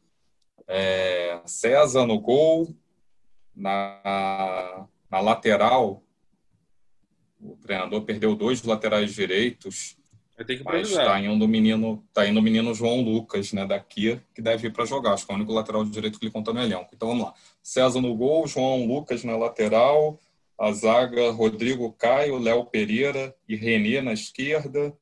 É, 0.67 1.43
César 1.45 2.07
no 2.07 2.19
gol, 2.19 2.75
na, 3.55 4.87
na 5.11 5.21
lateral, 5.21 6.03
o 7.39 7.55
treinador 7.57 8.01
perdeu 8.03 8.35
dois 8.35 8.63
laterais 8.63 9.13
direitos. 9.13 9.99
Tem 10.45 10.59
que 10.59 10.65
mas 10.65 10.91
está 10.91 11.21
indo 11.21 11.45
o 11.45 11.49
menino, 11.49 12.03
tá 12.13 12.27
indo 12.27 12.39
o 12.39 12.43
menino 12.43 12.75
João 12.75 13.01
Lucas, 13.01 13.53
né, 13.53 13.67
daqui, 13.67 14.21
que 14.35 14.43
deve 14.43 14.69
ir 14.69 14.73
para 14.73 14.85
jogar. 14.85 15.13
Acho 15.13 15.27
que 15.27 15.33
é 15.33 15.35
o 15.35 15.39
único 15.39 15.53
lateral 15.53 15.85
direito 15.85 16.19
que 16.19 16.25
ele 16.25 16.33
conta 16.33 16.53
no 16.53 16.61
elenco. 16.61 16.91
Então 16.95 17.09
vamos 17.09 17.25
lá. 17.25 17.35
César 17.63 18.01
no 18.01 18.15
gol, 18.15 18.47
João 18.47 18.87
Lucas 18.87 19.25
na 19.25 19.37
lateral, 19.37 20.19
a 20.59 20.73
zaga 20.73 21.31
Rodrigo 21.31 21.93
Caio, 21.93 22.39
Léo 22.39 22.65
Pereira 22.65 23.35
e 23.49 23.57
Renê 23.57 24.01
na 24.01 24.13
esquerda. 24.13 24.97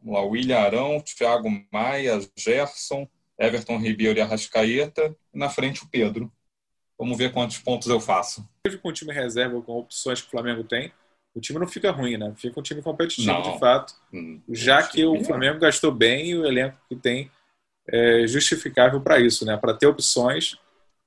Vamos 0.00 0.20
lá, 0.20 0.26
William 0.26 0.58
Arão, 0.58 1.00
Thiago 1.00 1.48
Maia, 1.72 2.20
Gerson, 2.36 3.08
Everton 3.38 3.78
Ribeiro 3.78 4.18
e 4.18 4.22
Arrascaeta. 4.22 5.16
E 5.32 5.38
na 5.38 5.48
frente 5.48 5.82
o 5.82 5.88
Pedro. 5.88 6.32
Vamos 6.98 7.18
ver 7.18 7.32
quantos 7.32 7.58
pontos 7.58 7.88
eu 7.88 8.00
faço. 8.00 8.48
Com 8.80 8.88
o 8.88 8.92
time 8.92 9.12
reserva, 9.12 9.60
com 9.60 9.78
opções 9.78 10.20
que 10.20 10.28
o 10.28 10.30
Flamengo 10.30 10.62
tem, 10.64 10.92
o 11.34 11.40
time 11.40 11.58
não 11.58 11.66
fica 11.66 11.90
ruim, 11.90 12.16
né? 12.16 12.32
Fica 12.36 12.58
um 12.58 12.62
time 12.62 12.80
competitivo 12.80 13.32
não. 13.32 13.52
de 13.52 13.58
fato. 13.58 13.94
Hum, 14.12 14.40
já 14.48 14.82
que 14.82 15.04
o 15.04 15.22
Flamengo 15.24 15.58
gastou 15.58 15.90
bem 15.90 16.30
e 16.30 16.38
o 16.38 16.46
elenco 16.46 16.78
que 16.88 16.94
tem 16.94 17.30
é 17.86 18.26
justificável 18.26 19.00
para 19.00 19.18
isso, 19.18 19.44
né? 19.44 19.56
Para 19.56 19.74
ter 19.74 19.86
opções 19.86 20.56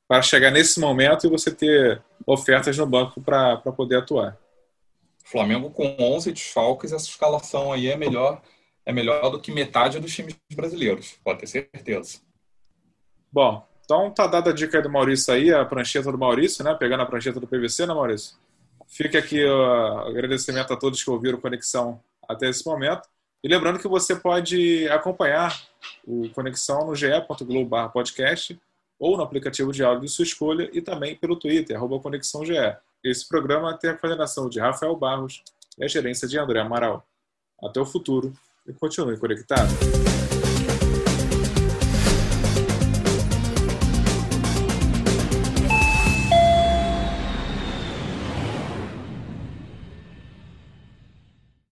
para 0.08 0.22
chegar 0.22 0.52
nesse 0.52 0.80
momento 0.80 1.28
e 1.28 1.30
você 1.30 1.54
ter 1.54 2.02
ofertas 2.26 2.78
no 2.78 2.86
banco 2.86 3.22
para 3.22 3.58
poder 3.58 3.98
atuar. 3.98 4.38
Flamengo 5.24 5.70
com 5.70 5.96
11 6.00 6.32
desfalques, 6.32 6.94
essa 6.94 7.08
escalação 7.08 7.74
aí 7.74 7.88
é 7.88 7.98
melhor, 7.98 8.42
é 8.86 8.94
melhor 8.94 9.30
do 9.30 9.42
que 9.42 9.52
metade 9.52 10.00
dos 10.00 10.16
times 10.16 10.36
brasileiros, 10.54 11.20
pode 11.24 11.40
ter 11.40 11.48
certeza. 11.48 12.20
Bom, 13.30 13.68
então 13.84 14.10
tá 14.10 14.26
dada 14.26 14.52
a 14.52 14.54
dica 14.54 14.78
aí 14.78 14.84
do 14.84 14.90
Maurício 14.90 15.34
aí, 15.34 15.54
a 15.54 15.66
prancheta 15.66 16.12
do 16.12 16.18
Maurício, 16.18 16.64
né? 16.64 16.74
Pegando 16.76 17.04
a 17.04 17.06
prancheta 17.06 17.40
do 17.42 17.48
PVC, 17.48 17.86
né, 17.86 17.94
Maurício? 17.94 18.38
Fica 18.88 19.20
aqui 19.20 19.44
o 19.44 20.08
agradecimento 20.08 20.74
a 20.74 20.78
todos 20.78 21.04
que 21.04 21.10
ouviram 21.10 21.40
Conexão 21.40 22.02
até 22.28 22.50
esse 22.50 22.66
momento. 22.66 23.08
E 23.44 23.48
lembrando 23.48 23.80
que 23.80 23.88
você 23.88 24.16
pode 24.16 24.88
acompanhar 24.90 25.56
o 26.06 26.30
Conexão 26.30 26.88
no 26.88 26.96
ge.globo.podcast 26.96 28.60
ou 29.00 29.16
no 29.16 29.24
aplicativo 29.24 29.72
de 29.72 29.84
áudio 29.84 30.06
de 30.06 30.10
sua 30.10 30.24
escolha 30.24 30.70
e 30.74 30.82
também 30.82 31.16
pelo 31.16 31.36
Twitter, 31.36 31.76
arroba 31.78 32.00
Conexão 32.00 32.44
GE. 32.44 32.56
Esse 33.04 33.28
programa 33.28 33.78
tem 33.78 33.92
a 33.92 33.94
coordenação 33.94 34.50
de 34.50 34.60
Rafael 34.60 34.96
Barros 34.96 35.44
e 35.78 35.84
a 35.84 35.88
gerência 35.88 36.28
de 36.28 36.40
André 36.40 36.60
Amaral. 36.60 37.06
Até 37.64 37.80
o 37.80 37.86
futuro 37.86 38.34
e 38.68 38.74
continue 38.74 39.18
conectado. 39.18 39.70